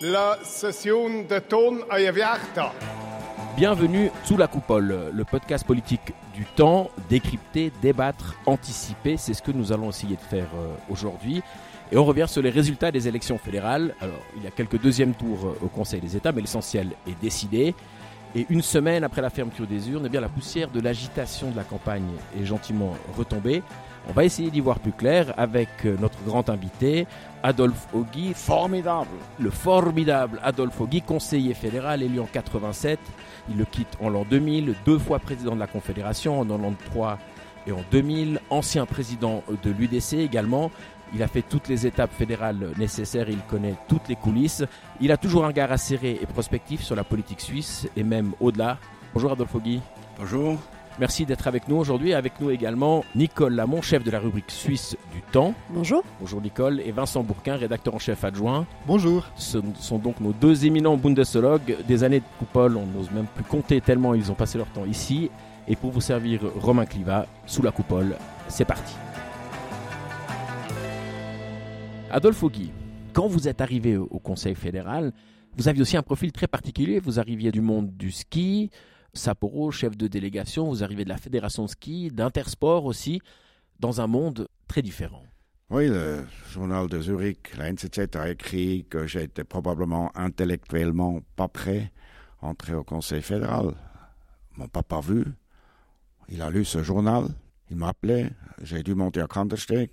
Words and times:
la 0.00 0.38
session 0.44 1.24
de 1.28 1.38
ton 1.40 1.80
Ayavierta. 1.90 2.72
Bienvenue 3.56 4.10
sous 4.24 4.36
la 4.36 4.46
coupole, 4.46 5.10
le 5.12 5.24
podcast 5.24 5.66
politique 5.66 6.12
du 6.34 6.44
temps, 6.44 6.90
décrypter, 7.08 7.72
débattre, 7.82 8.36
anticiper, 8.46 9.16
c'est 9.16 9.34
ce 9.34 9.42
que 9.42 9.50
nous 9.50 9.72
allons 9.72 9.90
essayer 9.90 10.14
de 10.14 10.20
faire 10.20 10.46
euh, 10.54 10.74
aujourd'hui. 10.88 11.42
Et 11.90 11.96
on 11.96 12.04
revient 12.04 12.26
sur 12.28 12.42
les 12.42 12.50
résultats 12.50 12.92
des 12.92 13.08
élections 13.08 13.38
fédérales. 13.38 13.94
Alors, 14.00 14.20
il 14.36 14.44
y 14.44 14.46
a 14.46 14.50
quelques 14.50 14.80
deuxièmes 14.80 15.14
tours 15.14 15.46
euh, 15.46 15.64
au 15.64 15.68
Conseil 15.68 16.00
des 16.00 16.16
États, 16.16 16.30
mais 16.30 16.42
l'essentiel 16.42 16.92
est 17.08 17.20
décidé. 17.20 17.74
Et 18.34 18.46
une 18.50 18.62
semaine 18.62 19.04
après 19.04 19.22
la 19.22 19.30
fermeture 19.30 19.66
des 19.66 19.90
urnes, 19.90 20.04
eh 20.06 20.08
bien, 20.08 20.20
la 20.20 20.28
poussière 20.28 20.70
de 20.70 20.80
l'agitation 20.80 21.50
de 21.50 21.56
la 21.56 21.64
campagne 21.64 22.08
est 22.38 22.44
gentiment 22.44 22.94
retombée. 23.16 23.62
On 24.08 24.12
va 24.12 24.24
essayer 24.24 24.50
d'y 24.50 24.60
voir 24.60 24.78
plus 24.78 24.92
clair 24.92 25.32
avec 25.36 25.68
euh, 25.84 25.96
notre 26.00 26.22
grand 26.24 26.48
invité, 26.48 27.06
Adolphe 27.42 27.88
Ogui. 27.92 28.32
Formidable. 28.34 29.08
Le 29.38 29.50
formidable 29.50 30.40
Adolphe 30.42 30.80
Ogui, 30.80 31.02
conseiller 31.02 31.54
fédéral 31.54 32.02
élu 32.02 32.20
en 32.20 32.26
87. 32.26 32.98
Il 33.50 33.56
le 33.56 33.64
quitte 33.64 33.96
en 34.00 34.10
l'an 34.10 34.24
2000, 34.28 34.74
deux 34.84 34.98
fois 34.98 35.18
président 35.18 35.54
de 35.54 35.60
la 35.60 35.66
Confédération 35.66 36.40
en 36.40 36.44
93 36.44 37.16
et 37.66 37.72
en 37.72 37.84
2000, 37.90 38.40
ancien 38.50 38.86
président 38.86 39.42
de 39.62 39.70
l'UDC 39.70 40.14
également. 40.14 40.70
Il 41.14 41.22
a 41.22 41.28
fait 41.28 41.42
toutes 41.42 41.68
les 41.68 41.86
étapes 41.86 42.12
fédérales 42.12 42.72
nécessaires, 42.78 43.28
il 43.28 43.40
connaît 43.40 43.74
toutes 43.88 44.08
les 44.08 44.16
coulisses. 44.16 44.64
Il 45.00 45.12
a 45.12 45.16
toujours 45.16 45.44
un 45.44 45.48
regard 45.48 45.72
acéré 45.72 46.18
et 46.20 46.26
prospectif 46.26 46.82
sur 46.82 46.96
la 46.96 47.04
politique 47.04 47.40
suisse 47.40 47.88
et 47.96 48.02
même 48.02 48.32
au-delà. 48.40 48.78
Bonjour 49.14 49.32
Adolphe 49.32 49.54
Ogui. 49.54 49.80
Bonjour. 50.18 50.58
Merci 50.98 51.24
d'être 51.24 51.46
avec 51.46 51.68
nous 51.68 51.76
aujourd'hui. 51.76 52.12
Avec 52.12 52.40
nous 52.40 52.50
également 52.50 53.04
Nicole 53.14 53.54
Lamont, 53.54 53.82
chef 53.82 54.02
de 54.02 54.10
la 54.10 54.18
rubrique 54.18 54.50
suisse 54.50 54.96
du 55.12 55.22
Temps. 55.22 55.54
Bonjour. 55.70 56.02
Bonjour 56.20 56.40
Nicole. 56.40 56.80
Et 56.80 56.90
Vincent 56.90 57.22
Bourquin, 57.22 57.56
rédacteur 57.56 57.94
en 57.94 57.98
chef 57.98 58.24
adjoint. 58.24 58.66
Bonjour. 58.86 59.24
Ce 59.36 59.58
sont 59.78 59.98
donc 59.98 60.20
nos 60.20 60.32
deux 60.32 60.66
éminents 60.66 60.96
bundesologues. 60.96 61.76
Des 61.86 62.02
années 62.02 62.20
de 62.20 62.24
coupole, 62.38 62.76
on 62.76 62.86
n'ose 62.86 63.10
même 63.12 63.26
plus 63.26 63.44
compter 63.44 63.80
tellement 63.80 64.14
ils 64.14 64.30
ont 64.32 64.34
passé 64.34 64.58
leur 64.58 64.66
temps 64.66 64.84
ici. 64.84 65.30
Et 65.68 65.76
pour 65.76 65.92
vous 65.92 66.00
servir 66.00 66.40
Romain 66.56 66.86
Cliva, 66.86 67.26
sous 67.46 67.62
la 67.62 67.70
coupole, 67.70 68.16
c'est 68.48 68.64
parti. 68.64 68.94
Adolphe 72.10 72.44
Guy, 72.46 72.72
quand 73.12 73.26
vous 73.28 73.48
êtes 73.48 73.60
arrivé 73.60 73.98
au 73.98 74.18
Conseil 74.18 74.54
fédéral, 74.54 75.12
vous 75.58 75.68
aviez 75.68 75.82
aussi 75.82 75.96
un 75.98 76.02
profil 76.02 76.32
très 76.32 76.46
particulier. 76.46 77.00
Vous 77.00 77.20
arriviez 77.20 77.52
du 77.52 77.60
monde 77.60 77.94
du 77.96 78.10
ski, 78.12 78.70
Sapporo, 79.12 79.70
chef 79.70 79.94
de 79.94 80.06
délégation, 80.06 80.68
vous 80.68 80.82
arrivez 80.82 81.04
de 81.04 81.10
la 81.10 81.18
fédération 81.18 81.64
de 81.64 81.68
ski, 81.68 82.10
d'Intersport 82.10 82.86
aussi, 82.86 83.20
dans 83.78 84.00
un 84.00 84.06
monde 84.06 84.48
très 84.68 84.80
différent. 84.80 85.22
Oui, 85.68 85.88
le 85.88 86.24
journal 86.50 86.88
de 86.88 86.98
Zurich, 86.98 87.54
la 87.58 87.70
NCZ 87.70 88.16
a 88.16 88.30
écrit 88.30 88.86
que 88.88 89.06
j'étais 89.06 89.44
probablement 89.44 90.10
intellectuellement 90.16 91.20
pas 91.36 91.48
prêt 91.48 91.92
à 92.40 92.46
entrer 92.46 92.72
au 92.72 92.84
Conseil 92.84 93.20
fédéral. 93.20 93.74
Mon 94.56 94.66
papa 94.66 95.00
vu, 95.00 95.26
il 96.30 96.40
a 96.40 96.48
lu 96.48 96.64
ce 96.64 96.82
journal, 96.82 97.24
il 97.70 97.76
m'a 97.76 97.88
appelé, 97.88 98.30
j'ai 98.62 98.82
dû 98.82 98.94
monter 98.94 99.20
à 99.20 99.26
Kandersteg, 99.26 99.90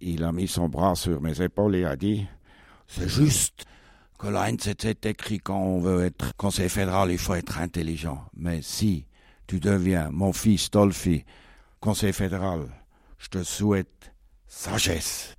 il 0.00 0.24
a 0.24 0.32
mis 0.32 0.48
son 0.48 0.68
bras 0.68 0.94
sur 0.94 1.20
mes 1.20 1.40
épaules 1.40 1.76
et 1.76 1.84
a 1.84 1.96
dit 1.96 2.26
C'est 2.86 3.08
juste 3.08 3.64
que 4.18 4.26
NCC 4.26 4.96
écrit 5.04 5.38
quand 5.38 5.60
on 5.60 5.80
veut 5.80 6.04
être 6.04 6.34
conseiller 6.36 6.68
fédéral, 6.68 7.10
il 7.12 7.18
faut 7.18 7.34
être 7.34 7.58
intelligent. 7.58 8.24
Mais 8.36 8.62
si 8.62 9.06
tu 9.46 9.60
deviens, 9.60 10.10
mon 10.10 10.32
fils 10.32 10.70
Dolphy, 10.70 11.24
conseiller 11.80 12.12
fédéral, 12.12 12.66
je 13.18 13.28
te 13.28 13.42
souhaite 13.42 14.12
sagesse. 14.46 15.34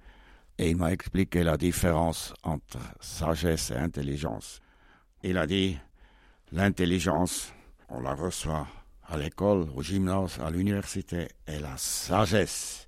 Et 0.57 0.71
il 0.71 0.77
m'a 0.77 0.91
expliqué 0.91 1.43
la 1.43 1.57
différence 1.57 2.33
entre 2.43 2.79
sagesse 2.99 3.71
et 3.71 3.77
intelligence. 3.77 4.61
Il 5.23 5.37
a 5.37 5.47
dit, 5.47 5.77
l'intelligence, 6.51 7.53
on 7.89 8.01
la 8.01 8.13
reçoit 8.13 8.67
à 9.07 9.17
l'école, 9.17 9.67
au 9.75 9.81
gymnase, 9.81 10.39
à 10.39 10.49
l'université, 10.49 11.27
et 11.47 11.59
la 11.59 11.77
sagesse, 11.77 12.87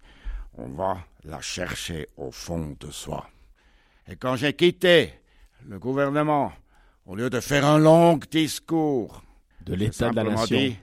on 0.58 0.68
va 0.68 0.98
la 1.24 1.42
chercher 1.42 2.08
au 2.18 2.32
fond 2.32 2.76
de 2.80 2.92
soi. 2.92 3.28
Et 4.08 4.16
quand 4.16 4.36
j'ai 4.36 4.54
quitté 4.54 5.14
le 5.68 5.80
gouvernement, 5.80 6.52
au 7.06 7.16
lieu 7.16 7.30
de 7.30 7.40
faire 7.40 7.66
un 7.66 7.80
long 7.80 8.20
discours 8.30 9.24
de 9.66 9.76
l'État 9.76 10.10
de 10.10 10.16
la 10.16 10.24
nation, 10.24 10.58
dit, 10.58 10.78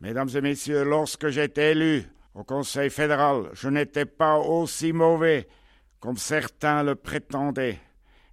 Mesdames 0.00 0.28
et 0.34 0.40
messieurs, 0.40 0.84
lorsque 0.84 1.28
j'étais 1.28 1.72
élu 1.72 2.04
au 2.34 2.44
Conseil 2.44 2.90
fédéral, 2.90 3.50
je 3.54 3.68
n'étais 3.68 4.04
pas 4.04 4.36
aussi 4.36 4.92
mauvais 4.92 5.48
comme 6.00 6.18
certains 6.18 6.82
le 6.82 6.94
prétendaient. 6.94 7.78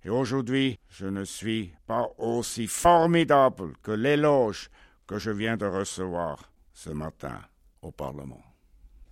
Et 0.03 0.09
aujourd'hui, 0.09 0.77
je 0.89 1.05
ne 1.05 1.23
suis 1.23 1.73
pas 1.87 2.09
aussi 2.17 2.67
formidable 2.67 3.73
que 3.81 3.91
l'éloge 3.91 4.69
que 5.07 5.17
je 5.17 5.31
viens 5.31 5.55
de 5.55 5.65
recevoir 5.65 6.51
ce 6.73 6.89
matin 6.89 7.39
au 7.81 7.91
Parlement. 7.91 8.41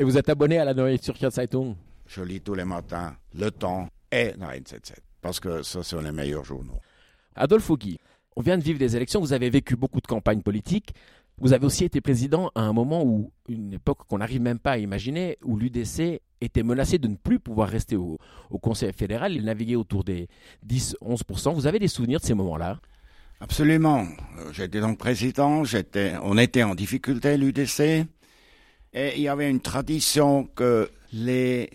Et 0.02 0.04
vous 0.04 0.18
êtes 0.18 0.30
abonné 0.30 0.58
à 0.58 0.66
la 0.66 0.74
Neue 0.74 0.98
Zürcher 0.98 1.30
Zeitung 1.30 1.76
Je 2.08 2.24
lis 2.24 2.42
tous 2.42 2.56
les 2.56 2.66
matins 2.66 3.16
Le 3.36 3.52
Temps 3.52 3.88
et 4.12 4.34
977 4.36 5.00
parce 5.22 5.40
que 5.40 5.62
ça, 5.62 5.84
sont 5.84 6.02
les 6.02 6.12
meilleurs 6.12 6.44
journaux. 6.44 6.80
Adolphe 7.36 7.72
Guy, 7.74 8.00
on 8.36 8.42
vient 8.42 8.58
de 8.58 8.64
vivre 8.64 8.80
des 8.80 8.96
élections, 8.96 9.20
vous 9.20 9.32
avez 9.32 9.52
vécu 9.52 9.76
beaucoup 9.76 10.02
de 10.02 10.08
campagnes 10.08 10.42
politiques. 10.42 10.96
Vous 11.38 11.54
avez 11.54 11.68
aussi 11.68 11.84
été 11.86 12.02
président 12.02 12.50
à 12.56 12.62
un 12.62 12.74
moment 12.74 13.04
où, 13.04 13.32
une 13.48 13.74
époque 13.74 14.00
qu'on 14.08 14.18
n'arrive 14.18 14.42
même 14.42 14.58
pas 14.58 14.72
à 14.72 14.78
imaginer, 14.80 15.38
où 15.44 15.56
l'UDC 15.56 16.20
était 16.42 16.64
menacé 16.64 16.98
de 16.98 17.08
ne 17.08 17.16
plus 17.16 17.40
pouvoir 17.40 17.70
rester 17.70 17.96
au, 17.96 18.18
Conseil 18.60 18.94
fédéral. 18.94 19.34
Il 19.36 19.46
naviguait 19.46 19.76
autour 19.76 20.04
des 20.04 20.30
10-11%. 20.68 21.54
Vous 21.54 21.68
avez 21.68 21.78
des 21.78 21.88
souvenirs 21.88 22.22
de 22.22 22.26
ces 22.26 22.34
moments-là? 22.34 22.80
Absolument. 23.40 24.08
J'étais 24.52 24.82
donc 24.82 24.98
président, 24.98 25.64
j'étais, 25.64 26.16
on 26.24 26.40
était 26.40 26.64
en 26.64 26.74
difficulté, 26.74 27.38
l'UDC, 27.38 28.08
et 28.94 29.14
il 29.16 29.22
y 29.22 29.28
avait 29.28 29.50
une 29.50 29.62
tradition 29.62 30.46
que 30.56 30.90
les 31.14 31.70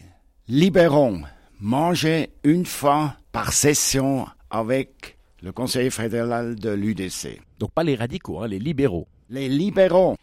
libéraux 0.49 1.19
mangeaient 1.61 2.31
une 2.45 2.67
fois 2.67 3.17
par 3.33 3.53
session 3.53 4.27
avec 4.51 5.17
le 5.43 5.53
conseiller 5.53 5.91
fédéral 5.91 6.57
de 6.57 6.71
l'UDC. 6.71 7.41
Donc 7.59 7.73
pas 7.73 7.85
les 7.85 7.95
radicaux, 7.95 8.41
hein, 8.41 8.49
les 8.49 8.59
libéraux. 8.59 9.07
Les 9.31 9.49
libéraux. 9.49 10.17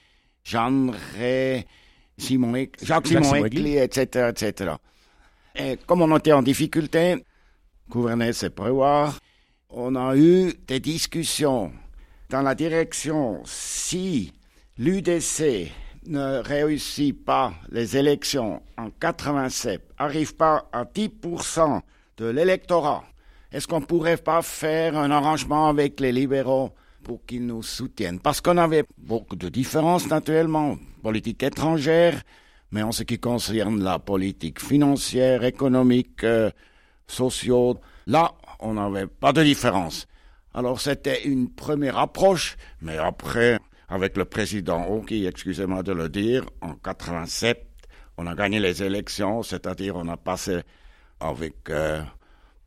Jean 0.43 0.91
Ré, 1.17 1.65
Simon, 2.17 2.65
Jacques, 2.81 3.07
Simon 3.07 3.45
Ecli, 3.45 3.77
etc., 3.77 4.29
etc. 4.29 4.73
Et 5.55 5.77
comme 5.85 6.01
on 6.01 6.17
était 6.17 6.33
en 6.33 6.41
difficulté, 6.41 7.23
gouverner 7.89 8.33
c'est 8.33 8.49
prévoir, 8.49 9.19
on 9.69 9.95
a 9.95 10.15
eu 10.17 10.53
des 10.67 10.79
discussions 10.79 11.71
dans 12.29 12.41
la 12.41 12.55
direction 12.55 13.41
si 13.45 14.33
l'UDC 14.77 15.71
ne 16.07 16.39
réussit 16.39 17.13
pas 17.25 17.53
les 17.71 17.97
élections 17.97 18.61
en 18.77 18.89
87, 18.89 19.81
arrive 19.97 20.35
pas 20.35 20.69
à 20.71 20.85
10% 20.85 21.81
de 22.17 22.25
l'électorat, 22.25 23.03
est-ce 23.53 23.67
qu'on 23.67 23.81
pourrait 23.81 24.17
pas 24.17 24.41
faire 24.41 24.97
un 24.97 25.11
arrangement 25.11 25.67
avec 25.69 25.99
les 25.99 26.11
libéraux 26.11 26.71
pour 27.03 27.23
qu'ils 27.23 27.45
nous 27.45 27.61
soutiennent? 27.61 28.19
Parce 28.19 28.41
qu'on 28.41 28.57
avait 28.57 28.83
beaucoup 28.97 29.35
de 29.35 29.47
différences 29.47 30.07
naturellement, 30.07 30.75
politique 31.03 31.43
étrangère, 31.43 32.23
mais 32.71 32.81
en 32.81 32.91
ce 32.91 33.03
qui 33.03 33.19
concerne 33.19 33.83
la 33.83 33.99
politique 33.99 34.59
financière, 34.59 35.43
économique, 35.43 36.23
euh, 36.23 36.49
sociale, 37.05 37.75
là, 38.07 38.31
on 38.59 38.73
n'avait 38.73 39.05
pas 39.05 39.33
de 39.33 39.43
différence. 39.43 40.07
Alors 40.55 40.81
c'était 40.81 41.23
une 41.25 41.51
première 41.51 41.99
approche, 41.99 42.57
mais 42.81 42.97
après, 42.97 43.59
avec 43.93 44.17
le 44.17 44.25
président 44.25 44.87
Oki, 44.87 45.27
excusez-moi 45.27 45.83
de 45.83 45.91
le 45.91 46.09
dire, 46.09 46.43
en 46.61 46.73
87, 46.73 47.63
on 48.17 48.25
a 48.25 48.33
gagné 48.33 48.59
les 48.59 48.81
élections, 48.81 49.43
c'est-à-dire 49.43 49.95
on 49.95 50.07
a 50.07 50.17
passé 50.17 50.61
avec 51.19 51.69
euh, 51.69 52.01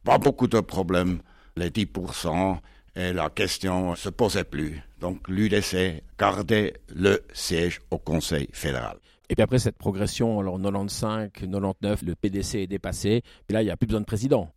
pas 0.04 0.18
beaucoup 0.18 0.46
de 0.46 0.60
problèmes, 0.60 1.18
les 1.56 1.70
10%, 1.70 2.58
et 2.94 3.12
la 3.12 3.28
question 3.30 3.90
ne 3.90 3.96
se 3.96 4.08
posait 4.08 4.44
plus. 4.44 4.80
Donc 5.00 5.26
l'UDC 5.26 6.04
gardait 6.16 6.74
le 6.94 7.20
siège 7.32 7.80
au 7.90 7.98
Conseil 7.98 8.48
fédéral. 8.52 8.96
Et 9.28 9.34
puis 9.34 9.42
après 9.42 9.58
cette 9.58 9.78
progression, 9.78 10.38
alors 10.38 10.62
95, 10.62 11.30
99, 11.32 12.02
le 12.02 12.14
PDC 12.14 12.54
est 12.54 12.66
dépassé, 12.68 13.24
et 13.48 13.52
là 13.52 13.62
il 13.62 13.64
n'y 13.64 13.72
a 13.72 13.76
plus 13.76 13.88
besoin 13.88 14.00
de 14.00 14.06
président. 14.06 14.52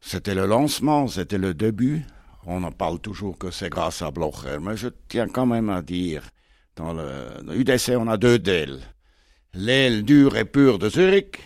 C'était 0.00 0.34
le 0.34 0.46
lancement, 0.46 1.06
c'était 1.06 1.36
le 1.36 1.52
début. 1.52 2.06
On 2.46 2.62
en 2.62 2.72
parle 2.72 2.98
toujours 3.00 3.38
que 3.38 3.50
c'est 3.50 3.68
grâce 3.68 4.02
à 4.02 4.10
Blocher, 4.10 4.58
mais 4.60 4.76
je 4.76 4.88
tiens 5.08 5.28
quand 5.28 5.46
même 5.46 5.68
à 5.68 5.82
dire, 5.82 6.22
dans 6.76 6.94
le, 6.94 7.54
UDC, 7.54 7.90
on 7.98 8.08
a 8.08 8.16
deux 8.16 8.40
ailes. 8.48 8.80
L'aile 9.52 10.04
dure 10.04 10.36
et 10.36 10.44
pure 10.44 10.78
de 10.78 10.88
Zurich, 10.88 11.38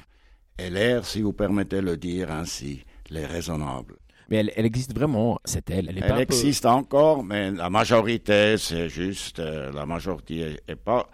et 0.59 0.71
l'air, 0.71 1.05
si 1.05 1.23
vous 1.23 1.33
permettez 1.33 1.81
le 1.81 1.97
dire 1.97 2.31
ainsi, 2.31 2.85
les 3.11 3.27
raisonnables. 3.27 3.97
Mais 4.31 4.37
elle, 4.37 4.65
existe 4.65 4.95
vraiment, 4.95 5.39
cette 5.45 5.69
aile. 5.71 5.89
Elle, 5.91 6.03
elle 6.03 6.21
existe 6.21 6.65
encore, 6.65 7.25
mais 7.25 7.51
la 7.51 7.69
majorité, 7.71 8.57
c'est 8.57 8.89
juste, 8.89 9.39
euh, 9.39 9.71
la 9.73 9.85
majorité 9.85 10.61
n'est 10.69 10.77
pas 10.77 11.09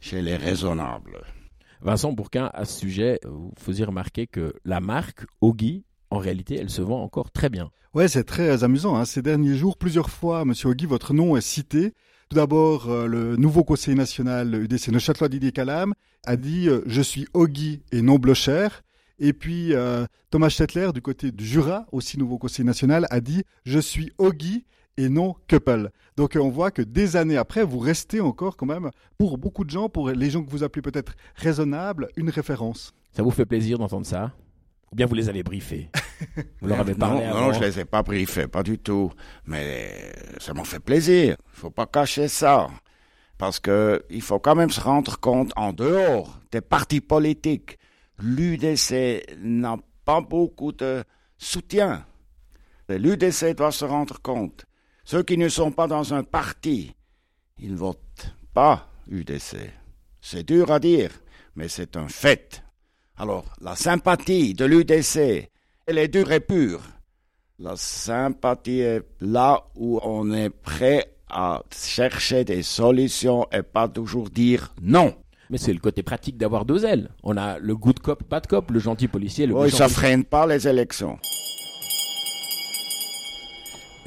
chez 0.00 0.22
les 0.22 0.36
raisonnables. 0.36 1.22
Vincent 1.80 2.12
Bourquin, 2.12 2.50
à 2.54 2.64
ce 2.64 2.80
sujet, 2.80 3.20
vous 3.24 3.52
faisiez 3.58 3.84
remarquer 3.84 4.26
que 4.26 4.54
la 4.64 4.80
marque 4.80 5.26
Ogi 5.40 5.84
en 6.10 6.18
réalité, 6.18 6.56
elle 6.58 6.70
se 6.70 6.82
vend 6.82 7.02
encore 7.02 7.30
très 7.30 7.48
bien. 7.48 7.70
Ouais, 7.94 8.08
c'est 8.08 8.24
très 8.24 8.64
amusant. 8.64 8.96
Hein. 8.96 9.04
Ces 9.04 9.22
derniers 9.22 9.56
jours, 9.56 9.76
plusieurs 9.76 10.10
fois, 10.10 10.44
Monsieur 10.44 10.68
Ogui, 10.68 10.86
votre 10.86 11.14
nom 11.14 11.36
est 11.36 11.40
cité. 11.40 11.92
Tout 12.28 12.36
d'abord, 12.36 12.88
euh, 12.88 13.06
le 13.06 13.36
nouveau 13.36 13.64
conseiller 13.64 13.96
national 13.96 14.54
UDC 14.54 14.88
Neuchâtelois 14.88 15.28
Didier 15.28 15.52
Calam 15.52 15.94
a 16.24 16.36
dit 16.36 16.68
euh, 16.68 16.82
Je 16.86 17.02
suis 17.02 17.26
Ogui 17.34 17.82
et 17.92 18.02
non 18.02 18.16
Blocher». 18.16 18.68
Et 19.20 19.32
puis 19.32 19.74
euh, 19.74 20.06
Thomas 20.30 20.50
Stettler, 20.50 20.90
du 20.92 21.00
côté 21.00 21.30
du 21.30 21.46
Jura, 21.46 21.86
aussi 21.92 22.18
nouveau 22.18 22.36
conseiller 22.36 22.64
national, 22.64 23.06
a 23.10 23.20
dit 23.20 23.44
Je 23.64 23.78
suis 23.78 24.12
Ogui 24.18 24.64
et 24.96 25.08
non 25.08 25.36
Couple. 25.48 25.90
Donc 26.16 26.36
on 26.40 26.48
voit 26.48 26.72
que 26.72 26.82
des 26.82 27.14
années 27.14 27.36
après, 27.36 27.62
vous 27.62 27.78
restez 27.78 28.20
encore 28.20 28.56
quand 28.56 28.66
même, 28.66 28.90
pour 29.18 29.38
beaucoup 29.38 29.64
de 29.64 29.70
gens, 29.70 29.88
pour 29.88 30.10
les 30.10 30.30
gens 30.30 30.42
que 30.42 30.50
vous 30.50 30.64
appelez 30.64 30.82
peut-être 30.82 31.14
raisonnables, 31.36 32.08
une 32.16 32.30
référence. 32.30 32.92
Ça 33.12 33.22
vous 33.22 33.30
fait 33.30 33.46
plaisir 33.46 33.78
d'entendre 33.78 34.06
ça? 34.06 34.32
Ou 34.92 34.96
bien 34.96 35.06
vous 35.06 35.14
les 35.14 35.28
avez 35.28 35.42
briefés 35.42 35.90
Vous 36.60 36.68
leur 36.68 36.80
avez 36.80 36.94
parlé 36.94 37.26
Non, 37.26 37.40
non 37.40 37.52
je 37.52 37.60
les 37.60 37.80
ai 37.80 37.84
pas 37.84 38.02
briefés, 38.02 38.46
pas 38.46 38.62
du 38.62 38.78
tout. 38.78 39.12
Mais 39.46 40.12
ça 40.38 40.54
m'en 40.54 40.64
fait 40.64 40.80
plaisir. 40.80 41.36
Il 41.54 41.58
faut 41.58 41.70
pas 41.70 41.86
cacher 41.86 42.28
ça. 42.28 42.68
Parce 43.38 43.58
que 43.58 44.04
il 44.10 44.22
faut 44.22 44.38
quand 44.38 44.54
même 44.54 44.70
se 44.70 44.80
rendre 44.80 45.18
compte, 45.18 45.52
en 45.56 45.72
dehors 45.72 46.38
des 46.52 46.60
partis 46.60 47.00
politiques, 47.00 47.78
l'UDC 48.20 49.36
n'a 49.42 49.76
pas 50.04 50.20
beaucoup 50.20 50.72
de 50.72 51.02
soutien. 51.36 52.06
L'UDC 52.88 53.56
doit 53.56 53.72
se 53.72 53.84
rendre 53.84 54.20
compte 54.22 54.66
ceux 55.04 55.22
qui 55.22 55.36
ne 55.36 55.48
sont 55.48 55.70
pas 55.70 55.86
dans 55.86 56.14
un 56.14 56.24
parti, 56.24 56.94
ils 57.58 57.72
ne 57.72 57.76
votent 57.76 58.34
pas 58.54 58.90
UDC. 59.08 59.56
C'est 60.20 60.44
dur 60.44 60.70
à 60.72 60.80
dire, 60.80 61.10
mais 61.56 61.68
c'est 61.68 61.96
un 61.96 62.08
fait. 62.08 62.64
Alors, 63.16 63.44
la 63.60 63.76
sympathie 63.76 64.54
de 64.54 64.64
l'UDC, 64.64 65.48
elle 65.86 65.98
est 65.98 66.08
dure 66.08 66.32
et 66.32 66.40
pure. 66.40 66.80
La 67.60 67.76
sympathie 67.76 68.80
est 68.80 69.02
là 69.20 69.62
où 69.76 70.00
on 70.02 70.32
est 70.32 70.50
prêt 70.50 71.14
à 71.28 71.62
chercher 71.72 72.44
des 72.44 72.64
solutions 72.64 73.46
et 73.52 73.62
pas 73.62 73.86
toujours 73.88 74.30
dire 74.30 74.74
non. 74.82 75.14
Mais 75.48 75.58
c'est 75.58 75.72
le 75.72 75.78
côté 75.78 76.02
pratique 76.02 76.36
d'avoir 76.36 76.64
deux 76.64 76.84
ailes. 76.84 77.10
On 77.22 77.36
a 77.36 77.58
le 77.58 77.76
good 77.76 78.00
cop, 78.00 78.28
bad 78.28 78.48
cop, 78.48 78.72
le 78.72 78.80
gentil 78.80 79.06
policier, 79.06 79.46
le 79.46 79.54
Oui, 79.54 79.70
ça 79.70 79.88
freine 79.88 80.24
pas 80.24 80.46
les 80.48 80.66
élections. 80.66 81.18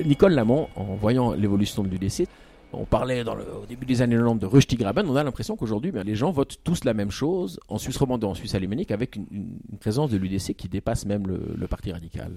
Nicole 0.03 0.33
Lamont, 0.33 0.67
en 0.75 0.95
voyant 0.95 1.31
l'évolution 1.31 1.81
de 1.83 1.87
l'UDC, 1.87 2.27
on 2.73 2.85
parlait 2.85 3.23
au 3.23 3.65
début 3.65 3.85
des 3.85 4.01
années 4.01 4.15
90 4.15 4.39
de 4.39 4.45
Rushdie 4.45 4.75
Graben, 4.75 5.07
on 5.09 5.15
a 5.15 5.23
l'impression 5.23 5.55
qu'aujourd'hui, 5.55 5.91
ben, 5.91 6.03
les 6.03 6.15
gens 6.15 6.31
votent 6.31 6.57
tous 6.63 6.83
la 6.83 6.93
même 6.93 7.11
chose 7.11 7.59
en 7.67 7.77
Suisse 7.77 7.97
romande 7.97 8.23
en 8.23 8.33
Suisse 8.33 8.55
alémanique 8.55 8.91
avec 8.91 9.15
une, 9.15 9.59
présence 9.79 10.09
de 10.09 10.17
l'UDC 10.17 10.53
qui 10.55 10.67
dépasse 10.67 11.05
même 11.05 11.27
le, 11.27 11.67
Parti 11.67 11.91
radical. 11.91 12.31